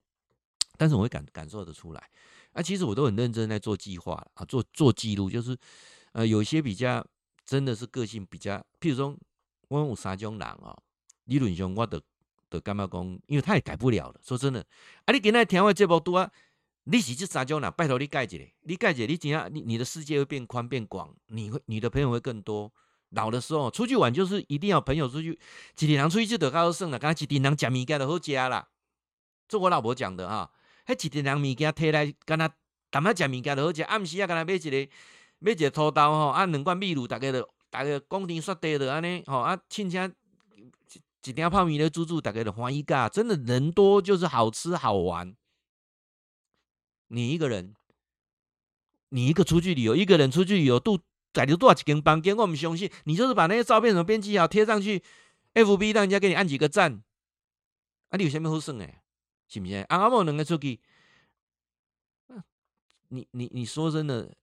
[0.77, 2.09] 但是我会感感受得出来。
[2.53, 5.57] 啊，其实我都很认真在做计划啊，做做记录，就是
[6.13, 7.05] 呃有一些比较
[7.45, 9.17] 真的是个性比较，譬如说。
[9.71, 10.77] 我有三种人哦，
[11.27, 11.97] 理论上我都
[12.49, 14.19] 都感觉讲，因为他也改不了了。
[14.21, 14.59] 说真的，
[15.05, 16.29] 啊，你今天听我节目多啊，
[16.83, 19.49] 你是这三种人，拜托你改一下，你改一下，你怎样？
[19.49, 22.69] 你你的世界会变宽变广，你会你的朋友会更多。
[23.11, 25.39] 老的时候出去玩就是一定要朋友出去，
[25.79, 28.67] 一个人出去就得高兴了，刚才一个人吃物件就好吃啦。
[29.47, 30.51] 这我老婆讲的哈，
[30.95, 32.53] 迄一个人物件摕来，跟他
[32.89, 34.89] 淡仔食物件就好食，暗时啊，跟他买一个
[35.39, 37.47] 买一个土豆吼，啊，两罐秘鲁，大概就。
[37.71, 39.97] 大家讲天说地的安尼，吼啊，亲戚
[41.23, 43.07] 一鼎泡面的煮煮，大家就欢喜噶。
[43.07, 45.33] 真的人多就是好吃好玩。
[47.07, 47.73] 你一个人，
[49.07, 50.99] 你一个出去旅游，一个人出去旅游，都
[51.31, 52.35] 在留多少几间房间？
[52.35, 55.01] 我们相信，你就是把那些照片什么编辑好贴上去
[55.53, 57.01] ，FB 让人家给你按几个赞。
[58.09, 59.00] 啊，你有啥物好耍诶？
[59.51, 59.73] 是不是？
[59.89, 60.79] 啊，阿莫两个出去，
[63.09, 64.33] 你你你说真的，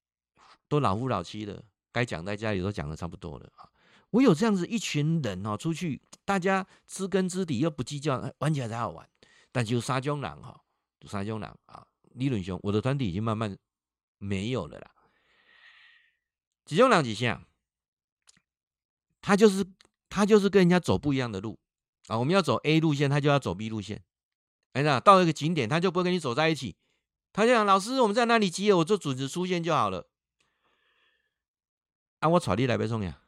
[0.69, 1.65] 都老夫老妻了。
[1.91, 3.67] 该讲在家里都讲的差不多了啊！
[4.11, 9.09] 我有这样子一群人哦，出去大家知根知底又不计较，玩起来才好玩。
[9.51, 10.61] 但就三种人哈，
[11.07, 13.57] 三种人啊，理论上我的团体已经慢慢
[14.19, 14.91] 没有了啦。
[16.67, 17.43] 几种人几项，
[19.23, 19.65] 他就是
[20.11, 21.59] 他就是跟人家走不一样的路
[22.09, 22.19] 啊！
[22.19, 24.05] 我们要走 A 路线，他就要走 B 路线。
[24.73, 26.77] 哎呀，到一个景点，他就不会跟你走在一起。
[27.33, 30.09] 他就讲老师，我们在那里集合，我就准时出现就好了。
[32.21, 33.23] 啊，我带你来要创呀！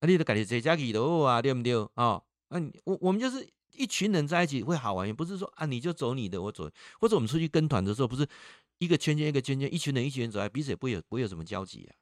[0.00, 1.74] 啊，你都家己坐车去就好啊，对不对？
[1.74, 6.70] 哦，啊，我我们就是一群人在一起会好玩，也不是说啊，你就走你的，我走，
[7.00, 8.26] 或者我们出去跟团的时候，不是
[8.78, 11.92] 一个圈圈一个圈圈，一群人一群人走来，彼此也不会有不会有什么交集啊。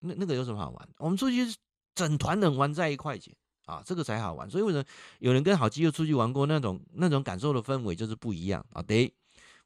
[0.00, 0.88] 那那个有什么好玩？
[0.98, 1.46] 我们出去
[1.94, 3.34] 整团人玩在一块去
[3.66, 4.50] 啊，这个才好玩。
[4.50, 4.84] 所以为什么
[5.20, 8.82] 有人跟好基友出去玩过，那种那种感受的氛围就是不一样啊？
[8.82, 9.12] 对，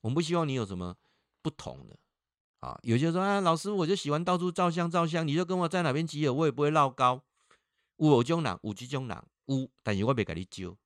[0.00, 0.94] 我们不希望你有什么
[1.40, 1.96] 不同的。
[2.60, 7.22] 啊，有些人说啊，老师，我就喜欢到处照相照相，你就跟我在哪边集合，我也不会绕高。
[7.96, 10.76] 有这种人，有这种人，有，但是我别跟你揪，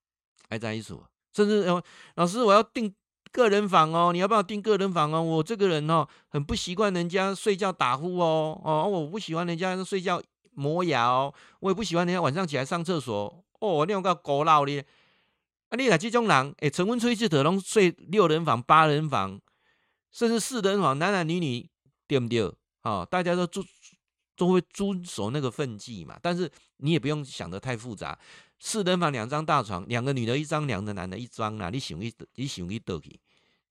[0.48, 0.94] 还在一起。
[1.32, 1.82] 甚至哦，
[2.14, 2.94] 老师，我要订
[3.32, 5.20] 个人房哦，你要不要订个人房哦？
[5.20, 10.22] 我这个人哦，很不习惯人家睡觉打呼哦，哦，我不喜欢人家睡觉
[10.54, 14.84] 磨牙哦，我也不喜欢人家晚上起来上厕所哦，你有个古老的。
[15.68, 19.40] 啊，你来这种人，哎，成婚出去得拢睡六人房、八人房。
[20.12, 21.68] 甚至四人房，男男女女，
[22.06, 22.52] 对不对？
[22.82, 23.66] 好，大家都遵
[24.36, 26.16] 都会遵守那个分际嘛。
[26.22, 28.16] 但是你也不用想得太复杂。
[28.60, 31.68] 四人房两张大床，两个女的一张，两个男的一张啊。
[31.70, 33.18] 你想一，你想一倒去，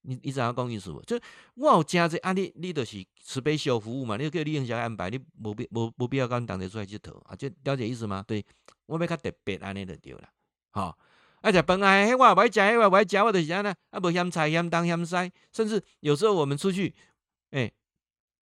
[0.03, 1.01] 你你怎样讲意思无？
[1.03, 1.19] 就
[1.55, 4.15] 我有加这啊，你你就是慈悲小服务嘛。
[4.15, 5.09] 你叫你用啥安排？
[5.09, 7.35] 你无必无无必要跟当地出来佚佗啊？
[7.35, 8.23] 就了解意思吗？
[8.27, 8.45] 对，
[8.85, 10.29] 我要较特别安尼就对了，
[10.71, 10.97] 好。
[11.41, 16.95] 啊，食饭啊，迄我不爱食，迄我不爱食，我就是安尼，啊，无嫌菜嫌东嫌西，甚至有时候我们出去，
[17.51, 17.73] 诶、欸，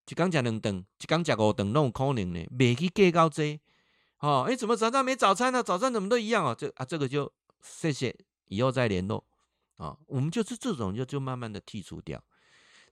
[0.08, 3.58] 一工食两顿，一工食五顿，拢有可能呢，袂去计较这，
[4.20, 5.62] 哦，诶、怎么早上没早餐呢、啊？
[5.64, 6.54] 早餐怎么都一样哦？
[6.56, 9.24] 这啊，这个就谢谢，以后再联络，
[9.82, 12.22] 啊、我们就是这种就就慢慢的剔除掉。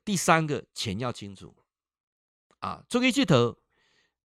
[0.04, 1.54] 第三个，钱要清楚，
[2.58, 3.56] 啊，出去佚佗，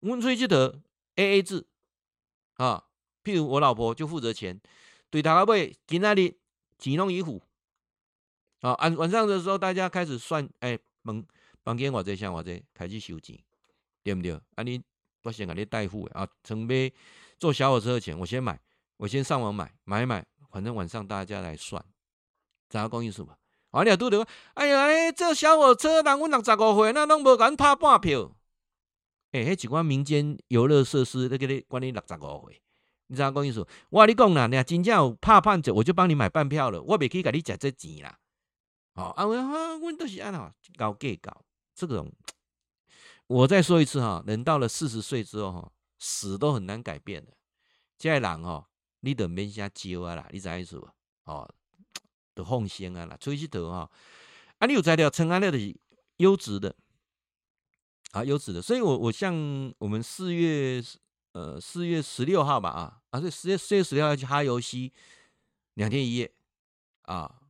[0.00, 0.80] 我们出去佚佗
[1.16, 1.66] ，A A 制，
[2.54, 2.84] 啊，
[3.22, 4.60] 譬如我老婆就负责钱。
[5.10, 6.36] 对头到尾，今仔日
[6.78, 7.42] 钱拢伊付，
[8.60, 11.22] 啊，晚晚上的时候，大家开始算，哎，房
[11.62, 13.38] 房间偌济，像偌济，开始收钱，
[14.02, 14.40] 对不对？
[14.54, 14.82] 啊，你
[15.22, 16.92] 我先给你代付啊，准备
[17.38, 18.58] 坐小火车的钱，我先买，
[18.96, 21.84] 我先上网买，买买，反正晚上大家来算，
[22.68, 23.36] 知影讲意思吧？
[23.70, 28.30] 啊，你也拄着，哎呀，哎，这小火车人阮六十五岁，那拢无甲阮拍半票，
[29.32, 32.60] 哎，迄一寡民间游乐设施，你给你管你六十五岁。
[33.08, 33.66] 你知影讲意思？
[33.90, 36.80] 我跟你讲啦，你真正有拍半折，我就帮你买半票了。
[36.82, 38.18] 我袂去甲你食这钱啦。
[38.94, 40.40] 哦，啊，我啊，阮都是安怎
[40.76, 41.44] 搞计较
[41.74, 42.10] 这种。
[43.26, 47.32] 我再说一次哈，人到了四十岁之后哈，死都很难改变的。
[47.98, 48.66] 这人哦，
[49.00, 50.88] 你得免瞎招啊啦，你知意思无？
[51.24, 51.50] 哦，
[52.34, 53.90] 的奉献啊啦，出去得哈。
[54.58, 55.58] 啊，你有材料，陈安料的
[56.18, 56.74] 优质的，
[58.12, 58.62] 啊，优质的。
[58.62, 59.34] 所以我我像
[59.78, 60.82] 我们四月
[61.32, 64.92] 呃四月十六号吧啊啊，所以，四月四月十六号去哈尤溪
[65.74, 66.32] 两天一夜
[67.02, 67.42] 啊，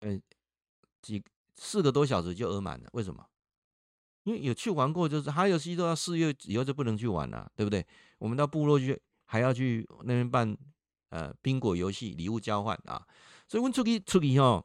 [0.00, 0.20] 嗯，
[1.00, 1.22] 几
[1.54, 3.24] 四个多小时就额满了，为什么？
[4.24, 7.86] 因为有去玩过，就是哈尤溪都要四月以后就不能去玩了，对不对？
[8.18, 10.56] 我们到部落去还要去那边办
[11.10, 13.06] 呃宾果游戏礼物交换啊，
[13.48, 14.64] 所以我们出去出去哦，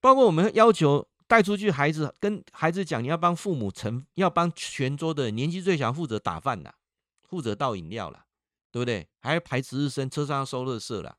[0.00, 1.06] 包括我们要求。
[1.30, 6.74] 带出去，孩子跟孩子讲，你要帮父母盛，要帮全桌的年纪最小负责打饭啦，
[7.22, 8.26] 负责倒饮料啦，
[8.72, 9.06] 对不对？
[9.20, 11.16] 还要排值日生，车上要收垃圾啦。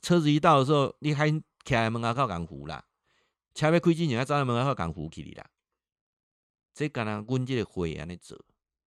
[0.00, 2.84] 车子一到的时候，你还徛在门口靠港湖啦，
[3.54, 5.46] 车要开进去，还站在门口靠港湖去啦。
[6.74, 8.36] 这敢让温这个会安尼做，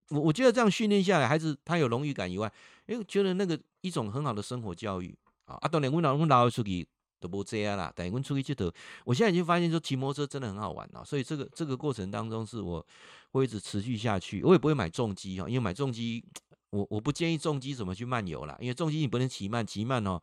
[0.08, 2.50] 我我觉得这样训练下来，孩子他有荣誉感以外，
[2.86, 5.14] 哎，觉得那个一种很好的生活教育
[5.44, 5.56] 啊。
[5.60, 6.86] 啊，当然我老阮老出去。
[7.22, 8.74] 都无这样啦，等于我出去佚佗。
[9.04, 12.84] 我现在已经发现说骑摩托车真的很好玩了，所以这个这个过程当中是我
[13.30, 14.42] 会一直持续下去。
[14.42, 16.24] 我也不会买重机哈，因为买重机，
[16.70, 20.20] 我我不建议重机怎么去漫游啦，因为重机你不能骑慢，骑慢哦，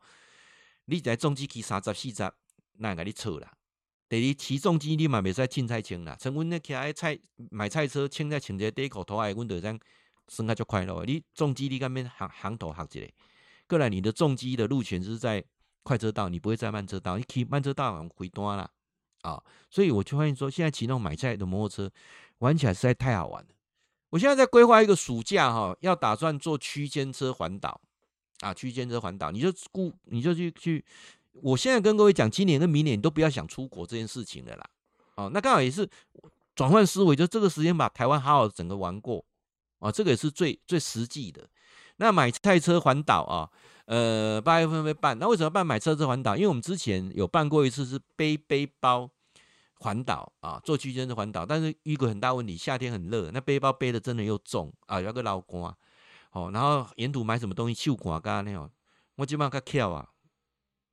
[0.84, 2.30] 你在重机骑三十四十，
[2.72, 3.50] 那给你错啦。
[4.06, 7.18] 第二骑重机你嘛别再轻菜轻啦，像阮那骑爱菜
[7.50, 9.80] 买菜车，轻在轻在底裤头爱，阮就这样
[10.28, 11.02] 生活足快乐。
[11.06, 13.12] 你重机你干边行行头学一下，
[13.70, 15.42] 过来你的重机的路权是在。
[15.82, 18.70] 快车道，你不会在慢车道，你骑慢车道往回端了
[19.22, 19.42] 啊！
[19.70, 21.90] 所以我就发现说，现在骑那种买菜的摩托车
[22.40, 23.48] 玩起来实在太好玩了。
[24.10, 27.80] 我现在在规划一个暑假哈，要打算做区间车环岛
[28.40, 30.84] 啊，区间车环岛，你就顾你就去去。
[31.32, 34.70] 我现在跟各位讲，今年跟明年你都不要想出国这件事情了啦。
[35.14, 35.88] 哦，那刚好也是
[36.54, 39.24] 转换思维，就这个时间把台湾好好整个玩过
[39.78, 41.48] 啊，这个也是最最实际的。
[42.00, 43.48] 那买菜车环岛啊。
[43.86, 46.36] 呃，八月份会办，那为什么办买车车环岛？
[46.36, 49.10] 因为我们之前有办过一次，是背背包
[49.80, 55.60] 环岛啊，做区间的环岛，但是遇过很大问题，夏天很热，那背包背的真的又重啊，要个老干，
[56.30, 58.70] 哦，然后沿途买什么东西，手干干那种，
[59.16, 60.08] 我基本上较巧啊，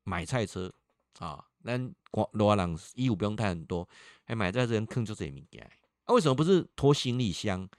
[0.03, 0.73] 买菜车
[1.19, 1.93] 啊，咱
[2.31, 3.87] 罗人衣服不用带很多，
[4.25, 5.61] 还买菜车人坑就这物件，
[6.05, 7.69] 啊，为什么不是拖行李箱？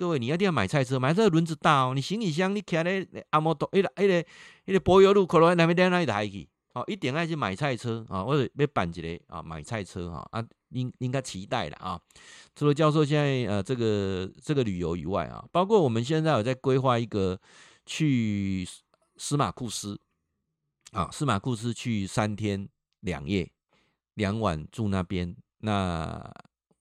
[0.00, 1.92] 各位，你一定要买菜车，买这个轮子大哦。
[1.94, 4.24] 你行李箱你开咧阿摩多，一个一个
[4.64, 6.48] 一个柏油路，可能那边在那里抬去。
[6.72, 12.00] 哦，一定要去买菜车啊，或者要办一个啊，买菜车哈啊，应应该期待了啊。
[12.56, 17.38] 除了教授现在呃这个这个旅游以外啊，包括我们现在有在规划一个
[17.84, 18.66] 去
[19.18, 20.00] 司马库斯
[20.92, 22.66] 啊，司马库斯去三天
[23.00, 23.50] 两夜
[24.14, 26.32] 两晚住那边那。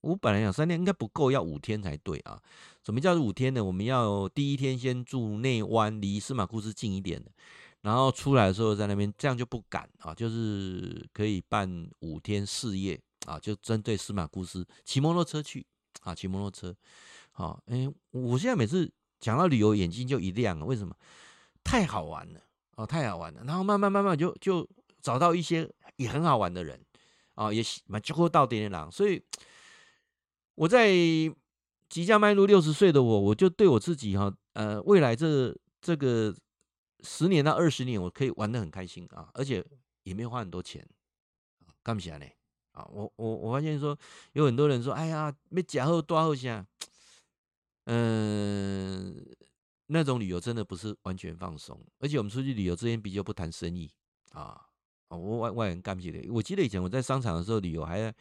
[0.01, 2.41] 我本来想三天应该不够，要五天才对啊。
[2.83, 3.61] 什么叫五天呢？
[3.63, 7.29] 我们要第一天先住内湾，离司马库斯近一点的，
[7.81, 15.65] 然后出来的时候在那边，这样就不赶啊，就是可以办五天四夜啊，就针对司马库斯骑摩托车去
[16.01, 16.73] 啊，骑摩托车。
[17.31, 18.89] 好，哎，我现在每次
[19.19, 20.95] 讲到旅游，眼睛就一亮了，为什么？
[21.61, 22.39] 太好玩了
[22.77, 23.43] 哦，太好玩了。
[23.43, 24.67] 然后慢慢慢慢就就
[25.01, 26.81] 找到一些也很好玩的人
[27.35, 29.21] 啊，也蛮就会到点点狼，所以。
[30.59, 30.91] 我在
[31.87, 36.35] 即将迈入六十岁的我，我就对我自己哈，呃，未来这这个
[36.99, 39.65] 十年到二十年，我可以玩得很开心啊，而且
[40.03, 40.85] 也没有花很多钱，
[41.81, 42.25] 干不起来呢？
[42.73, 43.97] 啊，我我我发现说，
[44.33, 46.65] 有很多人说，哎呀，没假货多好些，
[47.85, 49.25] 嗯、
[49.85, 53.89] 那种旅游真的不是完全放松，而且我们出去旅游之前比较不谈生意
[54.33, 54.59] 啊，
[55.07, 56.21] 我外外人干不起来。
[56.29, 58.13] 我记得以前我在商场的时候旅游还。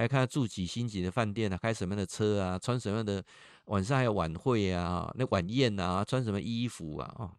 [0.00, 3.22] 还看他住几星级的饭店啊，开什么样的车啊，穿什么样的
[3.66, 7.14] 晚上还有晚会啊，那晚宴啊，穿什么衣服啊？
[7.18, 7.30] 哦，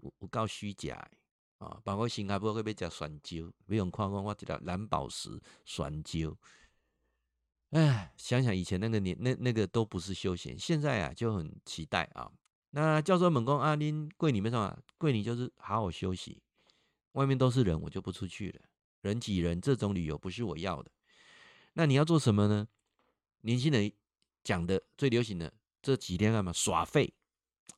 [0.00, 0.96] 我我够虚假
[1.58, 1.78] 啊！
[1.84, 6.34] 包括新加坡会被叫选蕉，不用看看我这条蓝宝石选蕉。
[7.70, 12.32] 哎，想想以前那个年，那那个都不是休闲，现在啊就很期待啊。
[12.70, 16.40] 那教授们讲啊，恁桂林没什么，桂林就是好好休息，
[17.12, 18.60] 外面都是人，我就不出去了，
[19.02, 20.90] 人挤人这种旅游不是我要的。
[21.78, 22.66] 那你要做什么呢？
[23.42, 23.92] 年轻人
[24.42, 25.52] 讲的最流行的
[25.82, 26.50] 这几天干嘛？
[26.50, 27.12] 耍废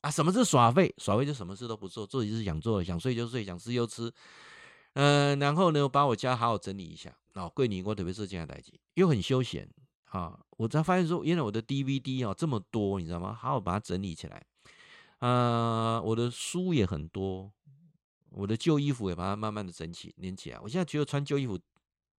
[0.03, 0.11] 啊！
[0.11, 0.95] 什么是耍废？
[0.99, 4.13] 耍废就什么事都不做，做就是想做，想睡就睡，想吃就吃。
[4.95, 7.13] 嗯、然后呢，把我家好好整理一下。
[7.35, 9.69] 哦，桂林我特别是这样代志，又很休闲
[10.05, 10.39] 啊！
[10.51, 13.35] 我才发现说，原来我的 DVD 哦这么多，你知道吗？
[13.35, 14.47] 好好把它整理起来。
[15.19, 17.53] 啊、呃，我的书也很多，
[18.31, 20.61] 我的旧衣服也把它慢慢的整起连起来。
[20.61, 21.59] 我现在觉得穿旧衣服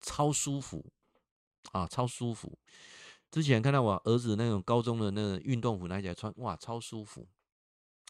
[0.01, 0.85] 超舒服。
[1.73, 2.59] 啊，超舒服！
[3.31, 7.29] 之前看到我儿子那种高中的那个运动服拿起来穿，哇，超舒服！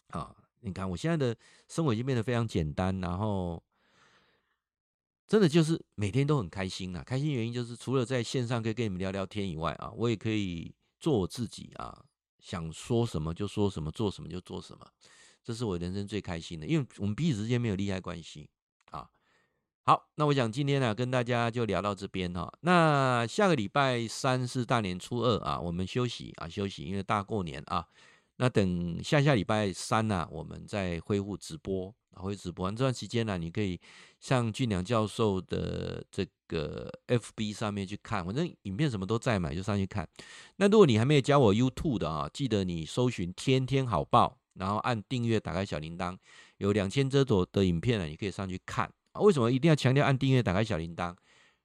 [0.07, 1.35] 啊，你看我现在的
[1.67, 3.61] 生活已经变得非常简单，然后
[5.27, 7.03] 真的就是每天都很开心啊！
[7.03, 12.05] 开心原因就是除了在线上可以跟你们聊聊天以外啊，我也可以做我自己啊，
[12.39, 14.87] 想说什么就说什么，做什么就做什么，
[15.43, 18.49] 这是我人生最开心的，因为我们彼此之间没有利害关系
[18.91, 19.09] 啊。
[19.85, 22.51] 好，那我想今天呢，跟大家就聊到这边哈。
[22.61, 27.83] 那下个礼拜三是大年初二啊，我们休息啊，休息，因为大过年啊。
[28.37, 33.81] 那等下下礼拜三呢，我们再恢复直播，恢复直播完这段时间呢，你可以
[34.19, 40.07] 上俊良教授的这个 FB 上面去看，反正影片什么都在嘛，就上去看。
[40.57, 46.15] 那如果你还没有加我 YouTube 的啊，记得你搜寻天天好报，然后按订阅，打开小铃铛，
[46.57, 48.89] 有两千多组的影片呢，你可以上去看。
[49.19, 51.15] 为什么一定要强调按订阅、打开小铃铛？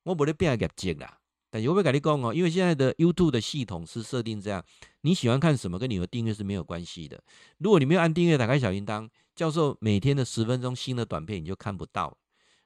[0.02, 1.18] 我不得变业绩啦。
[1.50, 4.64] 但是我会跟你讲哦，因为现在的 YouTube 的系统是设定这样，
[5.02, 7.22] 你喜欢看什么跟你的订阅是没有关系的。
[7.58, 12.16] 如果你没有按订阅、打开小铃铛，教授每天的十分钟新的短片你就看不到。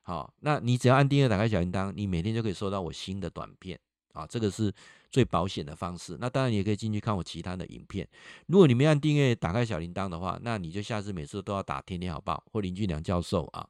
[0.01, 3.79] 好，那你只要按订阅、打开小铃铛，你每天就可以收到我新的短片
[4.15, 4.73] 啊，这个是
[5.11, 6.17] 最保险的方式。
[6.19, 8.09] 那当然你也可以进去看我其他的影片。
[8.47, 13.69] 如果你没按订阅、打开小铃铛的话，那你就下次每次都要打天天好报或林俊良教授啊。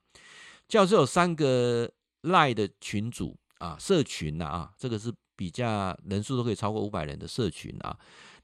[0.69, 1.91] 教授有三个
[2.23, 7.99] 赖的群组啊，社群呐啊，这个是比较人数都可以超过五百人的社群啊。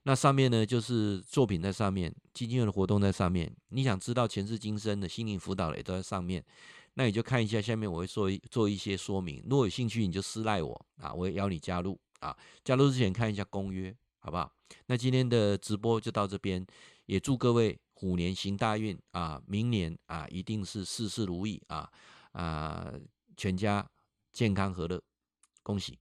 [0.05, 3.55] 那上面呢，就是作品在上面，基金会的活动在上面。
[3.69, 6.45] 你想知道前世今生的心灵辅导的也都在上面。
[6.95, 9.43] 那你就看一下下面，我会做一做一些说明。
[9.49, 12.37] 如果有兴趣，你就私赖我啊，我也邀你加入啊。
[12.63, 14.51] 加入之前看一下公约，好不好？
[14.87, 16.65] 那今天的直播就到这边，
[17.07, 21.91] 也祝各位虎年行大运啊，明年啊一定是事事如意啊。
[22.35, 22.93] 啊，
[23.37, 23.85] 全家
[24.33, 25.03] 健康和乐，
[25.63, 25.99] 恭喜！